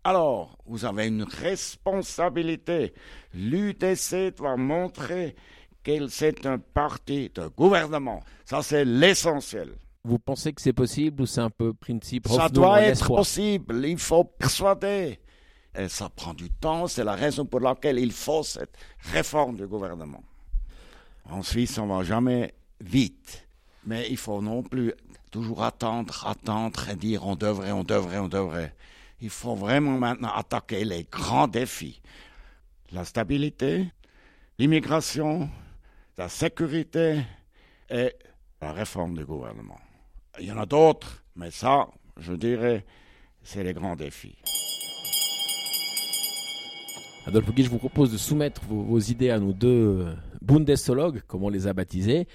alors, 0.08 0.58
vous 0.65 0.86
avez 0.86 1.08
une 1.08 1.23
responsabilité. 1.23 2.93
L'UTC 3.34 4.34
doit 4.38 4.56
montrer 4.56 5.36
qu'elle 5.84 6.10
c'est 6.10 6.45
un 6.45 6.60
parti 6.60 7.30
de 7.36 7.47
gouvernement. 7.47 8.21
Ça, 8.45 8.62
c'est 8.62 8.86
l'essentiel. 8.86 9.71
Vous 10.06 10.17
pensez 10.17 10.54
que 10.54 10.62
c'est 10.62 10.71
possible 10.71 11.23
ou 11.23 11.26
c'est 11.26 11.41
un 11.41 11.50
peu 11.50 11.73
principe 11.73 12.26
Ça 12.30 12.47
doit 12.47 12.84
être 12.84 13.06
possible. 13.06 13.86
Il 13.86 13.97
faut 13.97 14.23
persuader. 14.23 15.19
Et 15.78 15.90
ça 15.90 16.10
prend 16.10 16.34
du 16.34 16.50
temps. 16.50 16.88
C'est 16.88 17.04
la 17.04 17.16
raison 17.16 17.46
pour 17.46 17.60
laquelle 17.60 18.00
il 18.00 18.12
faut 18.12 18.44
cette 18.44 18.76
réforme 19.12 19.56
du 19.56 19.68
gouvernement. 19.68 20.24
En 21.30 21.44
Suisse, 21.44 21.78
on 21.78 21.86
ne 21.86 21.94
va 21.94 22.04
jamais 22.04 22.54
vite. 22.82 23.48
Mais 23.86 24.08
il 24.10 24.18
faut 24.18 24.42
non 24.42 24.63
plus 24.63 24.94
toujours 25.32 25.63
attendre, 25.63 26.26
attendre 26.26 26.90
et 26.90 26.96
dire 26.96 27.26
on 27.26 27.36
devrait, 27.36 27.72
on 27.72 27.84
devrait, 27.84 28.18
on 28.18 28.28
devrait 28.28 28.74
il 29.22 29.30
faut 29.30 29.56
vraiment 29.56 29.98
maintenant 29.98 30.32
attaquer 30.34 30.86
les 30.86 31.04
grands 31.04 31.48
défis. 31.48 32.02
La 32.92 33.04
stabilité, 33.04 33.88
l'immigration, 34.60 35.50
la 36.18 36.30
sécurité 36.30 37.22
et 37.90 38.13
la 38.62 38.72
réforme 38.72 39.18
du 39.18 39.26
gouvernement. 39.26 39.80
Il 40.40 40.46
y 40.46 40.52
en 40.52 40.60
a 40.60 40.66
d'autres, 40.66 41.24
mais 41.36 41.52
ça, 41.52 41.88
je 42.18 42.34
dirais, 42.34 42.86
c'est 43.44 43.63
les 43.63 43.74
grands 43.74 43.96
défis. 43.96 44.38
Adolphe 47.28 47.54
Guy, 47.54 47.63
je 47.63 47.70
vous 47.70 47.78
propose 47.78 48.12
de 48.12 48.18
soumettre 48.18 48.62
vos, 48.70 48.84
vos 48.84 49.00
idées 49.00 49.30
à 49.30 49.40
nos 49.40 49.52
deux 49.52 50.08
bundesologues, 50.42 51.22
comme 51.28 51.44
on 51.44 51.50
les 51.50 51.68
a 51.68 51.74
baptisés, 51.74 52.26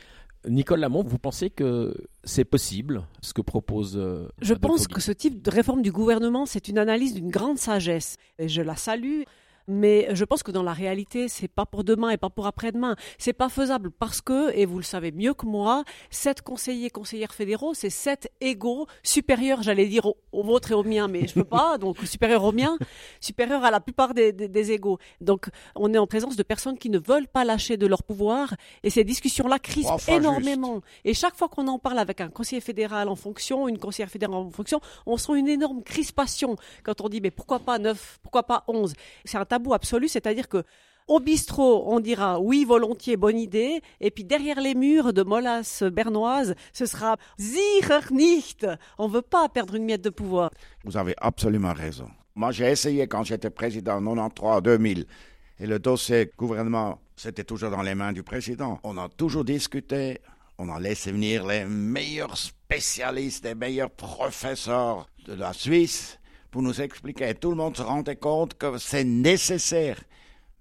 Nicole 0.49 0.81
Lamont, 0.81 1.03
vous 1.05 1.19
pensez 1.19 1.51
que 1.51 1.95
c'est 2.25 2.45
possible, 2.45 3.03
ce 3.21 3.33
que 3.33 3.43
propose... 3.43 3.97
Euh, 3.97 4.29
je 4.41 4.55
pense 4.55 4.89
que 4.89 5.01
ce 5.01 5.13
type 5.13 5.41
de 5.41 5.51
réforme 5.51 5.83
du 5.83 5.93
gouvernement, 5.93 6.47
c'est 6.47 6.69
une 6.69 6.79
analyse 6.79 7.15
d'une 7.15 7.31
grande 7.31 7.59
sagesse. 7.59 8.17
Et 8.39 8.49
je 8.49 8.61
la 8.61 8.75
salue. 8.77 9.23
Mais 9.69 10.09
je 10.15 10.25
pense 10.25 10.43
que 10.43 10.51
dans 10.51 10.63
la 10.63 10.73
réalité, 10.73 11.29
c'est 11.29 11.49
pas 11.49 11.67
pour 11.67 11.85
demain 11.85 12.11
et 12.11 12.17
pas 12.17 12.31
pour 12.31 12.47
après-demain. 12.47 12.97
C'est 13.19 13.33
pas 13.33 13.49
faisable 13.49 13.91
parce 13.91 14.21
que, 14.21 14.55
et 14.57 14.67
vous 14.67 14.79
le 14.79 14.85
savez 14.85 15.13
mieux 15.13 15.35
que 15.35 15.47
moi, 15.47 15.85
sept 16.11 16.43
conseillers, 16.43 16.91
conseillères 16.91 17.35
fédéraux, 17.35 17.75
c'est 17.75 17.91
sept 17.91 18.31
égaux 18.41 18.87
supérieurs, 19.03 19.63
j'allais 19.63 19.87
dire 19.87 20.07
au, 20.07 20.43
vôtre 20.43 20.73
et 20.73 20.75
au 20.75 20.83
mien, 20.83 21.09
mais 21.09 21.27
je 21.27 21.35
peux 21.35 21.45
pas, 21.45 21.79
donc 21.81 21.99
supérieurs 22.05 22.45
au 22.45 22.53
mien, 22.53 22.77
supérieurs 23.21 23.65
à 23.65 23.71
la 23.71 23.81
plupart 23.81 24.15
des, 24.15 24.33
des, 24.33 24.73
égaux. 24.73 24.99
Donc, 25.21 25.49
on 25.75 25.93
est 25.93 25.99
en 25.99 26.07
présence 26.07 26.37
de 26.37 26.43
personnes 26.43 26.79
qui 26.79 26.91
ne 26.91 26.99
veulent 26.99 27.29
pas 27.29 27.45
lâcher 27.45 27.77
de 27.77 27.87
leur 27.87 28.03
pouvoir 28.03 28.55
et 28.83 28.91
ces 28.91 29.05
discussions-là 29.05 29.59
crispent 29.59 30.09
énormément. 30.09 30.81
Et 31.05 31.15
chaque 31.15 31.37
fois 31.37 31.49
qu'on 31.49 31.69
en 31.69 31.79
parle 31.79 31.99
avec 31.99 32.21
un 32.21 32.29
conseiller 32.29 32.61
fédéral 32.61 33.09
en 33.09 33.17
fonction, 33.17 33.69
une 33.69 33.79
conseillère 33.79 34.11
fédérale 34.11 34.37
en 34.37 34.51
fonction, 34.51 34.81
on 35.07 35.17
sent 35.17 35.33
une 35.37 35.49
énorme 35.49 35.83
crispation 35.83 36.57
quand 36.83 37.01
on 37.01 37.09
dit, 37.09 37.21
mais 37.21 37.31
pourquoi 37.31 37.61
pas 37.61 37.79
neuf, 37.79 38.19
pourquoi 38.23 38.45
pas 38.45 38.65
onze? 38.69 38.95
C'est 39.25 39.39
un 39.39 39.45
tabou 39.53 39.75
absolu, 39.75 40.09
c'est-à-dire 40.09 40.49
que 40.49 40.65
au 41.09 41.21
bistrot, 41.21 41.85
on 41.93 42.01
dira 42.01 42.41
oui, 42.41 42.65
volontiers, 42.65 43.19
bonne 43.19 43.39
idée. 43.39 43.83
Et 44.01 44.11
puis 44.11 44.25
derrière 44.25 44.61
les 44.61 44.75
murs 44.75 45.13
de 45.13 45.23
Molas 45.23 45.83
bernoise, 45.93 46.55
ce 46.73 46.87
sera 46.87 47.17
sicher 47.39 48.01
nicht. 48.13 48.67
On 48.97 49.09
ne 49.09 49.13
veut 49.13 49.29
pas 49.37 49.49
perdre 49.51 49.75
une 49.75 49.85
miette 49.85 50.01
de 50.01 50.11
pouvoir. 50.11 50.51
Vous 50.85 50.97
avez 50.97 51.15
absolument 51.19 51.75
raison. 51.75 52.09
Moi, 52.35 52.51
j'ai 52.53 52.71
essayé 52.71 53.07
quand 53.09 53.25
j'étais 53.25 53.51
président 53.51 53.97
en 53.99 54.29
93-2000. 54.29 55.05
Et 55.61 55.67
le 55.67 55.79
dossier 55.79 56.31
gouvernement, 56.39 56.99
c'était 57.15 57.45
toujours 57.45 57.71
dans 57.71 57.83
les 57.83 57.95
mains 57.95 58.13
du 58.13 58.23
président. 58.23 58.81
On 58.85 58.97
a 58.97 59.11
toujours 59.11 59.45
discuté. 59.45 60.21
On 60.57 60.71
a 60.71 60.81
laissé 60.81 61.13
venir 61.13 61.47
les 61.47 61.65
meilleurs 61.67 62.39
spécialistes, 62.39 63.45
les 63.45 63.55
meilleurs 63.55 63.91
professeurs 63.91 65.07
de 65.27 65.35
la 65.35 65.53
Suisse 65.53 66.19
pour 66.53 66.63
nous 66.63 66.81
expliquer. 66.81 67.35
Tout 67.35 67.51
le 67.51 67.57
monde 67.57 67.77
se 67.77 67.83
rendait 67.83 68.17
compte 68.17 68.55
que 68.57 68.79
c'est 68.79 69.03
nécessaire. 69.05 69.99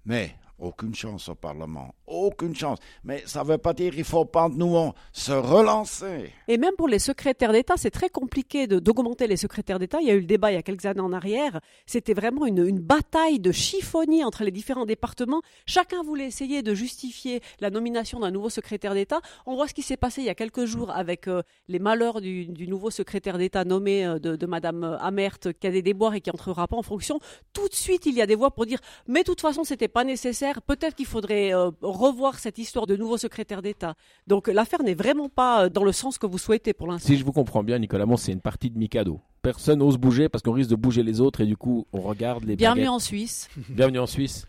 Mais 0.06 0.34
aucune 0.62 0.94
chance 0.94 1.28
au 1.28 1.34
Parlement. 1.34 1.94
Aucune 2.06 2.54
chance. 2.54 2.78
Mais 3.04 3.22
ça 3.26 3.42
ne 3.42 3.48
veut 3.48 3.58
pas 3.58 3.72
dire 3.72 3.92
qu'il 3.92 4.04
faut 4.04 4.24
pas 4.24 4.48
nous 4.48 4.92
se 5.12 5.32
relancer. 5.32 6.30
Et 6.48 6.56
même 6.56 6.74
pour 6.76 6.88
les 6.88 6.98
secrétaires 6.98 7.52
d'État, 7.52 7.74
c'est 7.76 7.90
très 7.90 8.08
compliqué 8.08 8.66
d'augmenter 8.66 9.26
les 9.26 9.36
secrétaires 9.36 9.78
d'État. 9.78 9.98
Il 10.00 10.06
y 10.06 10.10
a 10.10 10.14
eu 10.14 10.20
le 10.20 10.26
débat 10.26 10.52
il 10.52 10.54
y 10.54 10.58
a 10.58 10.62
quelques 10.62 10.86
années 10.86 11.00
en 11.00 11.12
arrière. 11.12 11.60
C'était 11.86 12.14
vraiment 12.14 12.46
une, 12.46 12.62
bataille 12.78 13.38
de 13.38 13.52
chiffonniers 13.52 14.24
entre 14.24 14.44
les 14.44 14.50
différents 14.50 14.86
départements. 14.86 15.42
Chacun 15.66 16.02
voulait 16.02 16.26
essayer 16.26 16.62
de 16.62 16.74
justifier 16.74 17.40
la 17.60 17.70
nomination 17.70 18.20
d'un 18.20 18.30
nouveau 18.30 18.50
secrétaire 18.50 18.94
d'État. 18.94 19.20
On 19.46 19.56
voit 19.56 19.68
ce 19.68 19.74
qui 19.74 19.82
s'est 19.82 19.96
passé 19.96 20.22
il 20.22 20.26
y 20.26 20.30
a 20.30 20.34
quelques 20.34 20.64
jours 20.64 20.90
avec 20.90 21.28
euh, 21.28 21.42
les 21.68 21.78
malheurs 21.78 22.20
du, 22.20 22.46
du 22.46 22.68
nouveau 22.68 22.90
secrétaire 22.90 23.38
d'État 23.38 23.64
nommé 23.64 24.06
euh, 24.06 24.18
de, 24.18 24.36
de 24.36 24.46
Madame 24.46 24.84
euh, 24.84 24.98
Amert 24.98 25.38
qui 25.38 25.66
a 25.66 25.70
des 25.70 25.82
déboires 25.82 26.14
et 26.14 26.20
qui 26.20 26.30
entrera 26.30 26.68
pas 26.68 26.76
en 26.76 26.82
fonction. 26.82 27.18
Tout 27.52 27.68
de 27.68 27.74
suite, 27.74 28.06
il 28.06 28.14
y 28.14 28.22
a 28.22 28.26
des 28.26 28.34
voix 28.34 28.50
pour 28.50 28.66
dire 28.66 28.78
mais 29.06 29.20
de 29.20 29.26
toute 29.26 29.40
façon, 29.40 29.64
c'était 29.64 29.88
pas 29.88 30.04
nécessaire 30.04 30.51
Peut-être 30.60 30.94
qu'il 30.94 31.06
faudrait 31.06 31.54
euh, 31.54 31.70
revoir 31.80 32.38
cette 32.38 32.58
histoire 32.58 32.86
de 32.86 32.96
nouveau 32.96 33.16
secrétaire 33.16 33.62
d'État. 33.62 33.94
Donc 34.26 34.48
l'affaire 34.48 34.82
n'est 34.82 34.94
vraiment 34.94 35.28
pas 35.28 35.64
euh, 35.64 35.68
dans 35.68 35.84
le 35.84 35.92
sens 35.92 36.18
que 36.18 36.26
vous 36.26 36.38
souhaitez 36.38 36.72
pour 36.72 36.86
l'instant. 36.88 37.06
Si 37.06 37.16
je 37.16 37.24
vous 37.24 37.32
comprends 37.32 37.62
bien, 37.62 37.78
Nicolas 37.78 38.06
Mont, 38.06 38.16
c'est 38.16 38.32
une 38.32 38.40
partie 38.40 38.70
de 38.70 38.78
Mikado. 38.78 39.20
Personne 39.40 39.78
n'ose 39.78 39.96
bouger 39.96 40.28
parce 40.28 40.42
qu'on 40.42 40.52
risque 40.52 40.70
de 40.70 40.76
bouger 40.76 41.02
les 41.02 41.20
autres 41.20 41.40
et 41.40 41.46
du 41.46 41.56
coup, 41.56 41.86
on 41.92 42.00
regarde 42.02 42.44
les 42.44 42.56
Bienvenue 42.56 42.88
en 42.88 42.98
Suisse. 42.98 43.48
Bienvenue 43.68 44.00
en 44.00 44.06
Suisse. 44.06 44.46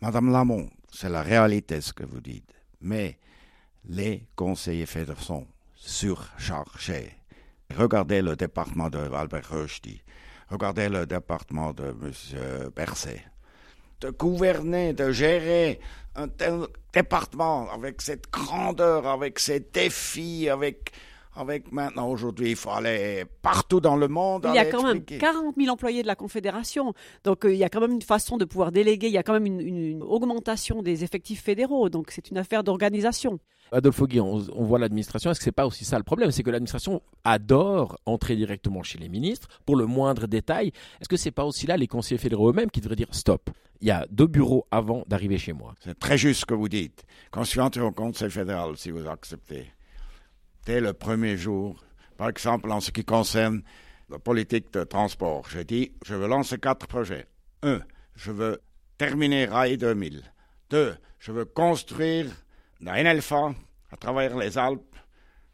Madame 0.00 0.32
Lamont, 0.32 0.68
c'est 0.90 1.10
la 1.10 1.22
réalité 1.22 1.80
ce 1.80 1.92
que 1.92 2.04
vous 2.04 2.20
dites. 2.20 2.52
Mais 2.80 3.18
les 3.88 4.26
conseillers 4.34 4.86
fédéraux 4.86 5.20
sont 5.20 5.46
surchargés. 5.76 7.12
Regardez 7.76 8.22
le 8.22 8.36
département 8.36 8.90
de 8.90 8.98
Albert 8.98 9.48
Rochdy. 9.50 10.02
Regardez 10.50 10.88
le 10.88 11.06
département 11.06 11.72
de 11.72 11.94
M. 12.02 12.70
Berset. 12.74 13.24
De 14.02 14.10
gouverner, 14.10 14.92
de 14.94 15.12
gérer 15.12 15.78
un 16.16 16.26
tel 16.26 16.66
département 16.92 17.70
avec 17.70 18.02
cette 18.02 18.28
grandeur, 18.32 19.06
avec 19.06 19.38
ces 19.38 19.60
défis, 19.60 20.48
avec 20.48 20.90
avec 21.34 21.72
maintenant, 21.72 22.08
aujourd'hui, 22.08 22.50
il 22.50 22.56
faut 22.56 22.70
aller 22.70 23.24
partout 23.40 23.80
dans 23.80 23.96
le 23.96 24.08
monde. 24.08 24.46
Il 24.48 24.54
y 24.54 24.58
a 24.58 24.66
quand 24.66 24.82
même 24.82 25.02
40 25.02 25.54
000 25.56 25.72
employés 25.72 26.02
de 26.02 26.06
la 26.06 26.14
Confédération. 26.14 26.92
Donc, 27.24 27.44
euh, 27.44 27.52
il 27.52 27.58
y 27.58 27.64
a 27.64 27.70
quand 27.70 27.80
même 27.80 27.92
une 27.92 28.02
façon 28.02 28.36
de 28.36 28.44
pouvoir 28.44 28.70
déléguer. 28.70 29.06
Il 29.06 29.12
y 29.12 29.18
a 29.18 29.22
quand 29.22 29.32
même 29.32 29.46
une, 29.46 30.02
augmentation 30.02 30.82
des 30.82 31.04
effectifs 31.04 31.42
fédéraux. 31.42 31.88
Donc, 31.88 32.10
c'est 32.10 32.30
une 32.30 32.36
affaire 32.36 32.62
d'organisation. 32.62 33.38
Adolphe 33.70 34.02
Guy, 34.02 34.20
on, 34.20 34.36
voit 34.38 34.78
l'administration. 34.78 35.30
Est-ce 35.30 35.40
que 35.40 35.44
c'est 35.44 35.52
pas 35.52 35.66
aussi 35.66 35.86
ça 35.86 35.96
le 35.96 36.04
problème? 36.04 36.30
C'est 36.30 36.42
que 36.42 36.50
l'administration 36.50 37.00
adore 37.24 37.98
entrer 38.04 38.36
directement 38.36 38.82
chez 38.82 38.98
les 38.98 39.08
ministres 39.08 39.48
pour 39.64 39.76
le 39.76 39.86
moindre 39.86 40.26
détail. 40.26 40.72
Est-ce 41.00 41.08
que 41.08 41.16
c'est 41.16 41.30
pas 41.30 41.46
aussi 41.46 41.66
là 41.66 41.78
les 41.78 41.86
conseillers 41.86 42.18
fédéraux 42.18 42.50
eux-mêmes 42.50 42.70
qui 42.70 42.82
devraient 42.82 42.96
dire 42.96 43.08
stop 43.12 43.48
Il 43.80 43.88
y 43.88 43.90
a 43.90 44.06
deux 44.10 44.26
bureaux 44.26 44.66
avant 44.70 45.04
d'arriver 45.06 45.38
chez 45.38 45.54
moi? 45.54 45.74
C'est 45.80 45.98
très 45.98 46.18
juste 46.18 46.40
ce 46.40 46.46
que 46.46 46.54
vous 46.54 46.68
dites. 46.68 47.04
Quand 47.30 47.44
je 47.44 47.48
suis 47.48 47.60
entré 47.60 47.80
au 47.80 47.92
Conseil 47.92 48.30
fédéral, 48.30 48.76
si 48.76 48.90
vous 48.90 49.06
acceptez, 49.06 49.68
dès 50.66 50.80
le 50.80 50.92
premier 50.92 51.36
jour, 51.36 51.82
par 52.16 52.28
exemple 52.28 52.70
en 52.70 52.80
ce 52.80 52.90
qui 52.90 53.04
concerne 53.04 53.62
la 54.08 54.18
politique 54.18 54.72
de 54.72 54.84
transport, 54.84 55.48
j'ai 55.48 55.64
dit, 55.64 55.92
je 56.04 56.14
veux 56.14 56.28
lancer 56.28 56.58
quatre 56.58 56.86
projets. 56.86 57.26
Un, 57.62 57.80
je 58.14 58.30
veux 58.30 58.60
terminer 58.98 59.46
Rail 59.46 59.78
2000. 59.78 60.22
Deux, 60.70 60.96
je 61.18 61.32
veux 61.32 61.44
construire 61.44 62.30
la 62.80 63.02
NLFA 63.02 63.54
à 63.90 63.96
travers 63.96 64.36
les 64.36 64.58
Alpes, 64.58 64.96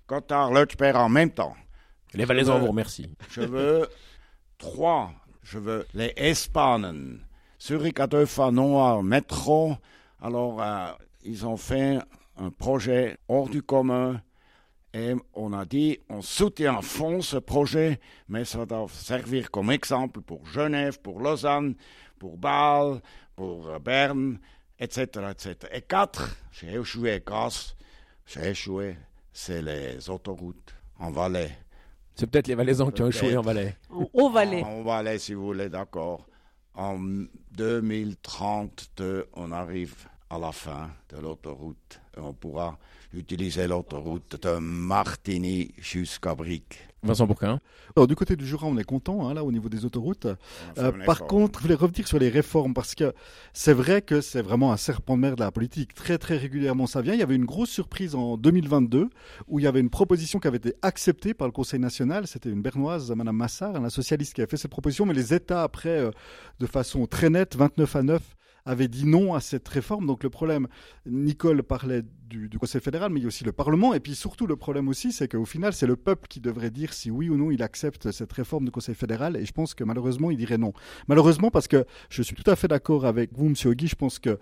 Cotard, 0.06 0.52
Leuchper 0.52 0.92
en 0.94 1.08
même 1.08 1.30
temps. 1.30 1.56
Les 2.14 2.24
Valaisans 2.24 2.58
vous 2.58 2.68
remercient. 2.68 3.14
Je 3.30 3.42
veux 3.42 3.86
trois, 4.56 5.12
je 5.42 5.58
veux 5.58 5.86
les 5.92 6.12
Espanen. 6.16 7.20
Zurich 7.60 8.00
à 8.00 8.06
deux 8.06 8.24
fois 8.24 8.50
noir 8.50 9.02
métro. 9.02 9.76
Alors, 10.22 10.62
euh, 10.62 10.90
ils 11.22 11.46
ont 11.46 11.58
fait 11.58 11.98
un 12.38 12.50
projet 12.50 13.18
hors 13.28 13.48
du 13.48 13.62
commun 13.62 14.20
et 14.94 15.14
on 15.34 15.52
a 15.52 15.64
dit, 15.64 15.98
on 16.08 16.22
soutient 16.22 16.78
à 16.78 16.82
fond 16.82 17.20
ce 17.20 17.36
projet, 17.36 18.00
mais 18.28 18.44
ça 18.44 18.64
doit 18.64 18.86
servir 18.90 19.50
comme 19.50 19.70
exemple 19.70 20.20
pour 20.20 20.46
Genève, 20.46 21.00
pour 21.00 21.20
Lausanne, 21.20 21.74
pour 22.18 22.38
Bâle, 22.38 23.00
pour 23.36 23.78
Berne, 23.80 24.38
etc. 24.78 25.06
etc. 25.30 25.56
Et 25.72 25.82
quatre, 25.82 26.36
j'ai 26.52 26.74
échoué 26.74 27.22
grâce, 27.24 27.76
j'ai 28.26 28.48
échoué, 28.48 28.96
c'est 29.32 29.62
les 29.62 30.08
autoroutes 30.08 30.74
en 30.98 31.10
Valais. 31.10 31.56
C'est 32.14 32.26
peut-être 32.26 32.48
les 32.48 32.54
Valaisans 32.54 32.90
qui 32.90 33.02
ont 33.02 33.08
échoué 33.08 33.36
en 33.36 33.42
Valais. 33.42 33.76
Au 33.90 34.30
Valais. 34.30 34.64
En 34.64 34.82
Valais, 34.82 35.18
si 35.18 35.34
vous 35.34 35.46
voulez, 35.46 35.68
d'accord. 35.68 36.26
En 36.74 36.98
2032, 37.52 39.28
on 39.34 39.52
arrive 39.52 39.94
à 40.30 40.38
la 40.38 40.52
fin 40.52 40.90
de 41.10 41.20
l'autoroute. 41.20 42.00
On 42.16 42.32
pourra 42.32 42.78
utiliser 43.14 43.66
l'autoroute 43.66 44.40
de 44.42 44.58
Martigny 44.58 45.72
jusqu'à 45.78 46.34
Brique. 46.34 46.78
Vincent 47.02 47.26
Bourquin. 47.26 47.60
Alors, 47.96 48.08
du 48.08 48.16
côté 48.16 48.34
du 48.34 48.44
Jura, 48.44 48.66
on 48.66 48.76
est 48.76 48.84
content, 48.84 49.28
hein, 49.28 49.34
là, 49.34 49.44
au 49.44 49.52
niveau 49.52 49.68
des 49.68 49.84
autoroutes. 49.84 50.26
Euh, 50.78 50.92
par 51.06 51.26
contre, 51.26 51.60
je 51.60 51.62
voulais 51.62 51.76
revenir 51.76 52.08
sur 52.08 52.18
les 52.18 52.28
réformes, 52.28 52.74
parce 52.74 52.96
que 52.96 53.14
c'est 53.52 53.72
vrai 53.72 54.02
que 54.02 54.20
c'est 54.20 54.42
vraiment 54.42 54.72
un 54.72 54.76
serpent 54.76 55.16
de 55.16 55.22
mer 55.22 55.36
de 55.36 55.40
la 55.40 55.52
politique. 55.52 55.94
Très, 55.94 56.18
très 56.18 56.36
régulièrement, 56.36 56.88
ça 56.88 57.00
vient. 57.00 57.14
Il 57.14 57.20
y 57.20 57.22
avait 57.22 57.36
une 57.36 57.44
grosse 57.44 57.70
surprise 57.70 58.16
en 58.16 58.36
2022, 58.36 59.08
où 59.46 59.58
il 59.60 59.62
y 59.62 59.68
avait 59.68 59.80
une 59.80 59.90
proposition 59.90 60.40
qui 60.40 60.48
avait 60.48 60.56
été 60.56 60.74
acceptée 60.82 61.34
par 61.34 61.46
le 61.46 61.52
Conseil 61.52 61.78
national. 61.78 62.26
C'était 62.26 62.50
une 62.50 62.62
bernoise, 62.62 63.12
Madame 63.12 63.36
Massard, 63.36 63.76
un 63.76 63.90
socialiste, 63.90 64.34
qui 64.34 64.40
avait 64.40 64.50
fait 64.50 64.56
cette 64.56 64.72
proposition, 64.72 65.06
mais 65.06 65.14
les 65.14 65.32
États, 65.32 65.62
après, 65.62 66.00
euh, 66.00 66.10
de 66.58 66.66
façon 66.66 67.06
très 67.06 67.30
nette, 67.30 67.54
29 67.54 67.96
à 67.96 68.02
9, 68.02 68.22
avait 68.68 68.88
dit 68.88 69.06
non 69.06 69.34
à 69.34 69.40
cette 69.40 69.66
réforme. 69.66 70.06
Donc 70.06 70.22
le 70.22 70.30
problème, 70.30 70.68
Nicole 71.06 71.62
parlait 71.62 72.02
du, 72.28 72.50
Conseil 72.58 72.82
fédéral, 72.82 73.10
mais 73.10 73.20
il 73.20 73.22
y 73.22 73.26
a 73.26 73.28
aussi 73.28 73.44
le 73.44 73.52
Parlement. 73.52 73.94
Et 73.94 74.00
puis 74.00 74.14
surtout, 74.14 74.46
le 74.46 74.56
problème 74.56 74.88
aussi, 74.88 75.10
c'est 75.10 75.26
qu'au 75.28 75.46
final, 75.46 75.72
c'est 75.72 75.86
le 75.86 75.96
peuple 75.96 76.28
qui 76.28 76.40
devrait 76.40 76.70
dire 76.70 76.92
si 76.92 77.10
oui 77.10 77.30
ou 77.30 77.36
non 77.36 77.50
il 77.50 77.62
accepte 77.62 78.10
cette 78.10 78.32
réforme 78.32 78.66
du 78.66 78.70
Conseil 78.70 78.94
fédéral. 78.94 79.36
Et 79.36 79.46
je 79.46 79.52
pense 79.52 79.74
que 79.74 79.84
malheureusement, 79.84 80.30
il 80.30 80.36
dirait 80.36 80.58
non. 80.58 80.74
Malheureusement, 81.08 81.50
parce 81.50 81.66
que 81.66 81.86
je 82.10 82.22
suis 82.22 82.36
tout 82.36 82.48
à 82.48 82.56
fait 82.56 82.68
d'accord 82.68 83.06
avec 83.06 83.30
vous, 83.32 83.48
Monsieur 83.48 83.72
Guy. 83.72 83.88
Je 83.88 83.96
pense 83.96 84.18
que 84.18 84.38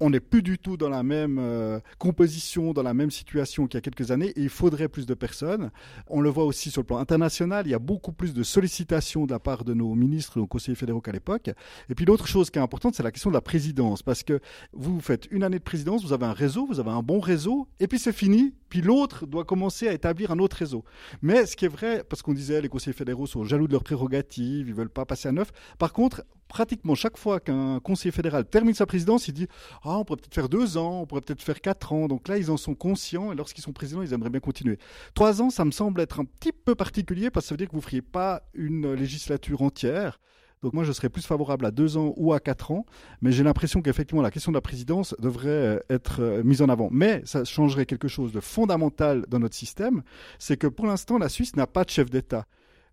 on 0.00 0.10
n'est 0.10 0.20
plus 0.20 0.42
du 0.42 0.58
tout 0.58 0.76
dans 0.76 0.88
la 0.88 1.02
même 1.02 1.38
euh, 1.38 1.78
composition, 1.98 2.72
dans 2.72 2.82
la 2.82 2.94
même 2.94 3.10
situation 3.10 3.66
qu'il 3.66 3.76
y 3.76 3.78
a 3.78 3.82
quelques 3.82 4.10
années, 4.10 4.32
et 4.36 4.40
il 4.40 4.48
faudrait 4.48 4.88
plus 4.88 5.06
de 5.06 5.14
personnes. 5.14 5.70
On 6.08 6.20
le 6.20 6.30
voit 6.30 6.44
aussi 6.44 6.70
sur 6.70 6.80
le 6.80 6.86
plan 6.86 6.98
international, 6.98 7.66
il 7.66 7.70
y 7.70 7.74
a 7.74 7.78
beaucoup 7.78 8.12
plus 8.12 8.34
de 8.34 8.42
sollicitations 8.42 9.26
de 9.26 9.32
la 9.32 9.38
part 9.38 9.64
de 9.64 9.74
nos 9.74 9.94
ministres, 9.94 10.38
nos 10.38 10.46
conseillers 10.46 10.76
fédéraux 10.76 11.00
qu'à 11.00 11.12
l'époque. 11.12 11.50
Et 11.88 11.94
puis 11.94 12.04
l'autre 12.04 12.26
chose 12.26 12.50
qui 12.50 12.58
est 12.58 12.62
importante, 12.62 12.94
c'est 12.94 13.02
la 13.02 13.12
question 13.12 13.30
de 13.30 13.34
la 13.34 13.40
présidence, 13.40 14.02
parce 14.02 14.22
que 14.22 14.40
vous 14.72 15.00
faites 15.00 15.28
une 15.30 15.42
année 15.42 15.58
de 15.58 15.64
présidence, 15.64 16.04
vous 16.04 16.12
avez 16.12 16.26
un 16.26 16.32
réseau, 16.32 16.66
vous 16.66 16.80
avez 16.80 16.90
un 16.90 17.02
bon 17.02 17.20
réseau, 17.20 17.68
et 17.78 17.86
puis 17.86 17.98
c'est 17.98 18.12
fini, 18.12 18.54
puis 18.70 18.80
l'autre 18.80 19.26
doit 19.26 19.44
commencer 19.44 19.88
à 19.88 19.92
établir 19.92 20.30
un 20.30 20.38
autre 20.38 20.56
réseau. 20.56 20.84
Mais 21.20 21.44
ce 21.44 21.56
qui 21.56 21.66
est 21.66 21.68
vrai, 21.68 22.04
parce 22.08 22.22
qu'on 22.22 22.32
disait 22.32 22.62
les 22.62 22.68
conseillers 22.68 22.94
fédéraux 22.94 23.26
sont 23.26 23.44
jaloux 23.44 23.66
de 23.66 23.72
leurs 23.72 23.84
prérogatives, 23.84 24.68
ils 24.68 24.74
veulent 24.74 24.88
pas 24.88 25.04
passer 25.04 25.28
à 25.28 25.32
neuf. 25.32 25.50
Par 25.78 25.92
contre, 25.92 26.24
pratiquement 26.48 26.94
chaque 26.94 27.18
fois 27.18 27.40
qu'un 27.40 27.80
conseiller 27.80 28.12
fédéral 28.12 28.44
termine 28.44 28.74
sa 28.74 28.86
présidence, 28.86 29.28
il 29.28 29.34
dit 29.34 29.48
ah 29.82 29.98
on 29.98 30.04
pourrait 30.04 30.18
peut-être 30.18 30.34
faire 30.34 30.48
deux 30.48 30.78
ans, 30.78 31.02
on 31.02 31.06
pourrait 31.06 31.20
peut-être 31.20 31.42
faire 31.42 31.60
quatre 31.60 31.92
ans. 31.92 32.06
Donc 32.06 32.28
là 32.28 32.38
ils 32.38 32.50
en 32.50 32.56
sont 32.56 32.74
conscients 32.74 33.32
et 33.32 33.34
lorsqu'ils 33.34 33.62
sont 33.62 33.72
présidents 33.72 34.02
ils 34.02 34.12
aimeraient 34.12 34.30
bien 34.30 34.40
continuer. 34.40 34.78
Trois 35.14 35.42
ans 35.42 35.50
ça 35.50 35.64
me 35.64 35.72
semble 35.72 36.00
être 36.00 36.20
un 36.20 36.24
petit 36.24 36.52
peu 36.52 36.74
particulier 36.74 37.30
parce 37.30 37.46
que 37.46 37.48
ça 37.48 37.54
veut 37.54 37.58
dire 37.58 37.68
que 37.68 37.74
vous 37.74 37.82
feriez 37.82 38.02
pas 38.02 38.42
une 38.54 38.94
législature 38.94 39.62
entière. 39.62 40.20
Donc 40.62 40.74
moi, 40.74 40.84
je 40.84 40.92
serais 40.92 41.08
plus 41.08 41.24
favorable 41.24 41.64
à 41.64 41.70
deux 41.70 41.96
ans 41.96 42.12
ou 42.16 42.34
à 42.34 42.40
quatre 42.40 42.70
ans, 42.70 42.84
mais 43.22 43.32
j'ai 43.32 43.42
l'impression 43.42 43.80
qu'effectivement, 43.80 44.20
la 44.20 44.30
question 44.30 44.52
de 44.52 44.56
la 44.56 44.60
présidence 44.60 45.14
devrait 45.18 45.48
euh, 45.48 45.78
être 45.88 46.20
euh, 46.20 46.42
mise 46.42 46.60
en 46.60 46.68
avant. 46.68 46.88
Mais 46.92 47.22
ça 47.24 47.44
changerait 47.44 47.86
quelque 47.86 48.08
chose 48.08 48.32
de 48.32 48.40
fondamental 48.40 49.24
dans 49.28 49.38
notre 49.38 49.54
système, 49.54 50.02
c'est 50.38 50.58
que 50.58 50.66
pour 50.66 50.86
l'instant, 50.86 51.16
la 51.16 51.30
Suisse 51.30 51.56
n'a 51.56 51.66
pas 51.66 51.84
de 51.84 51.90
chef 51.90 52.10
d'État. 52.10 52.46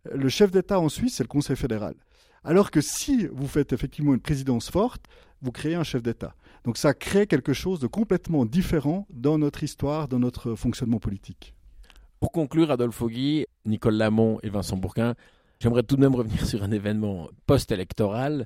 Le 0.10 0.30
chef 0.30 0.52
d'État 0.52 0.80
en 0.80 0.88
Suisse, 0.88 1.16
c'est 1.16 1.24
le 1.24 1.28
Conseil 1.28 1.58
fédéral. 1.58 1.96
Alors 2.46 2.72
que 2.72 2.80
si 2.80 3.28
vous 3.28 3.48
faites 3.48 3.74
effectivement 3.74 4.14
une 4.14 4.22
présidence 4.22 4.70
forte, 4.72 5.04
vous 5.42 5.52
créez 5.52 5.76
un 5.76 5.84
chef 5.84 6.02
d'État. 6.02 6.36
Donc 6.64 6.78
ça 6.78 6.94
crée 6.94 7.28
quelque 7.28 7.52
chose 7.52 7.82
de 7.82 7.88
complètement 7.88 8.46
différent 8.46 9.06
dans 9.10 9.38
notre 9.38 9.64
histoire, 9.64 10.08
dans 10.08 10.20
notre 10.20 10.56
fonctionnement 10.56 11.00
politique. 11.00 11.54
Pour 12.22 12.32
conclure, 12.32 12.72
Adolphe 12.72 13.04
Guy, 13.04 13.46
Nicole 13.66 13.96
Lamont 13.96 14.40
et 14.42 14.50
Vincent 14.50 14.78
Bourquin, 14.78 15.16
J'aimerais 15.60 15.84
tout 15.84 15.96
de 15.96 16.02
même 16.02 16.14
revenir 16.16 16.46
sur 16.46 16.64
un 16.64 16.72
événement 16.72 17.30
post-électoral. 17.48 18.46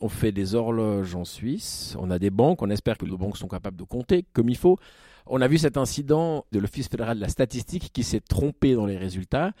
On 0.00 0.08
fait 0.08 0.32
des 0.32 0.54
horloges 0.54 1.14
en 1.14 1.24
Suisse, 1.24 1.96
on 1.98 2.10
a 2.10 2.18
des 2.18 2.30
banques, 2.30 2.60
on 2.60 2.70
espère 2.70 2.98
que 2.98 3.06
les 3.06 3.16
banques 3.16 3.38
sont 3.38 3.48
capables 3.48 3.76
de 3.76 3.84
compter 3.84 4.24
comme 4.32 4.48
il 4.48 4.56
faut. 4.56 4.78
On 5.26 5.40
a 5.40 5.48
vu 5.48 5.58
cet 5.58 5.76
incident 5.76 6.44
de 6.52 6.58
l'Office 6.58 6.88
fédéral 6.88 7.16
de 7.16 7.22
la 7.22 7.28
statistique 7.28 7.90
qui 7.92 8.02
s'est 8.02 8.20
trompé 8.20 8.74
dans 8.74 8.86
les 8.86 8.98
résultats. 8.98 9.52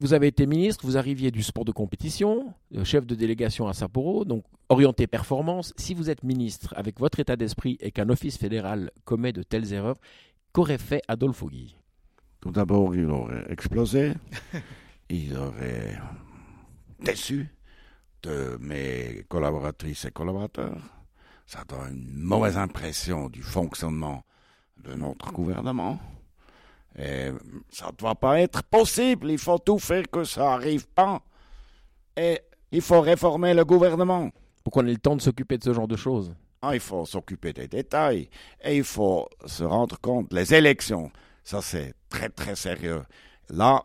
Vous 0.00 0.12
avez 0.12 0.26
été 0.26 0.46
ministre, 0.46 0.84
vous 0.84 0.96
arriviez 0.96 1.30
du 1.30 1.42
sport 1.42 1.64
de 1.64 1.72
compétition, 1.72 2.52
euh, 2.74 2.84
chef 2.84 3.06
de 3.06 3.14
délégation 3.14 3.68
à 3.68 3.74
Sapporo, 3.74 4.24
donc 4.24 4.44
orienté 4.68 5.06
performance. 5.06 5.72
Si 5.76 5.94
vous 5.94 6.10
êtes 6.10 6.22
ministre 6.22 6.74
avec 6.76 6.98
votre 6.98 7.20
état 7.20 7.36
d'esprit 7.36 7.76
et 7.80 7.92
qu'un 7.92 8.08
office 8.08 8.38
fédéral 8.38 8.90
commet 9.04 9.32
de 9.32 9.42
telles 9.42 9.72
erreurs, 9.72 9.98
qu'aurait 10.52 10.78
fait 10.78 11.02
Adolphe 11.06 11.44
Guy 11.44 11.76
Tout 12.40 12.50
d'abord, 12.50 12.94
il 12.94 13.10
aurait 13.10 13.44
explosé. 13.50 14.14
il 15.10 15.36
aurait 15.36 15.98
déçu 17.00 17.48
de 18.22 18.56
mes 18.60 19.24
collaboratrices 19.28 20.04
et 20.04 20.10
collaborateurs. 20.10 20.80
Ça 21.46 21.64
donne 21.68 21.94
une 21.94 22.22
mauvaise 22.22 22.56
impression 22.56 23.28
du 23.28 23.42
fonctionnement 23.42 24.24
de 24.76 24.94
notre 24.94 25.32
gouvernement. 25.32 25.98
Et 26.96 27.30
ça 27.70 27.86
ne 27.86 27.96
doit 27.96 28.14
pas 28.14 28.40
être 28.40 28.62
possible. 28.62 29.30
Il 29.30 29.38
faut 29.38 29.58
tout 29.58 29.78
faire 29.78 30.04
que 30.10 30.24
ça 30.24 30.42
n'arrive 30.42 30.86
pas. 30.88 31.22
Et 32.16 32.40
il 32.70 32.82
faut 32.82 33.00
réformer 33.00 33.54
le 33.54 33.64
gouvernement. 33.64 34.30
Pour 34.62 34.72
qu'on 34.72 34.86
ait 34.86 34.92
le 34.92 34.98
temps 34.98 35.16
de 35.16 35.22
s'occuper 35.22 35.58
de 35.58 35.64
ce 35.64 35.72
genre 35.72 35.88
de 35.88 35.96
choses. 35.96 36.34
Ah, 36.62 36.74
il 36.74 36.80
faut 36.80 37.06
s'occuper 37.06 37.52
des 37.52 37.66
détails. 37.66 38.28
Et 38.62 38.76
il 38.76 38.84
faut 38.84 39.28
se 39.46 39.64
rendre 39.64 39.98
compte, 39.98 40.32
les 40.32 40.52
élections, 40.54 41.10
ça 41.42 41.62
c'est 41.62 41.94
très 42.10 42.28
très 42.28 42.54
sérieux. 42.54 43.02
Là, 43.48 43.82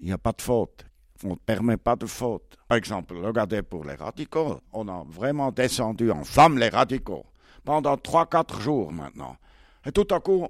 il 0.00 0.06
n'y 0.06 0.12
a 0.12 0.18
pas 0.18 0.32
de 0.32 0.42
faute. 0.42 0.84
On 1.24 1.30
ne 1.30 1.34
permet 1.34 1.76
pas 1.76 1.96
de 1.96 2.06
faute. 2.06 2.56
Par 2.66 2.78
exemple, 2.78 3.14
regardez 3.16 3.62
pour 3.62 3.84
les 3.84 3.94
radicaux, 3.94 4.60
on 4.72 4.88
a 4.88 5.04
vraiment 5.06 5.52
descendu 5.52 6.10
en 6.10 6.24
flamme 6.24 6.58
les 6.58 6.70
radicaux. 6.70 7.26
pendant 7.64 7.94
3-4 7.94 8.58
jours 8.60 8.90
maintenant. 8.90 9.36
Et 9.84 9.92
tout 9.92 10.06
à 10.10 10.20
coup, 10.20 10.48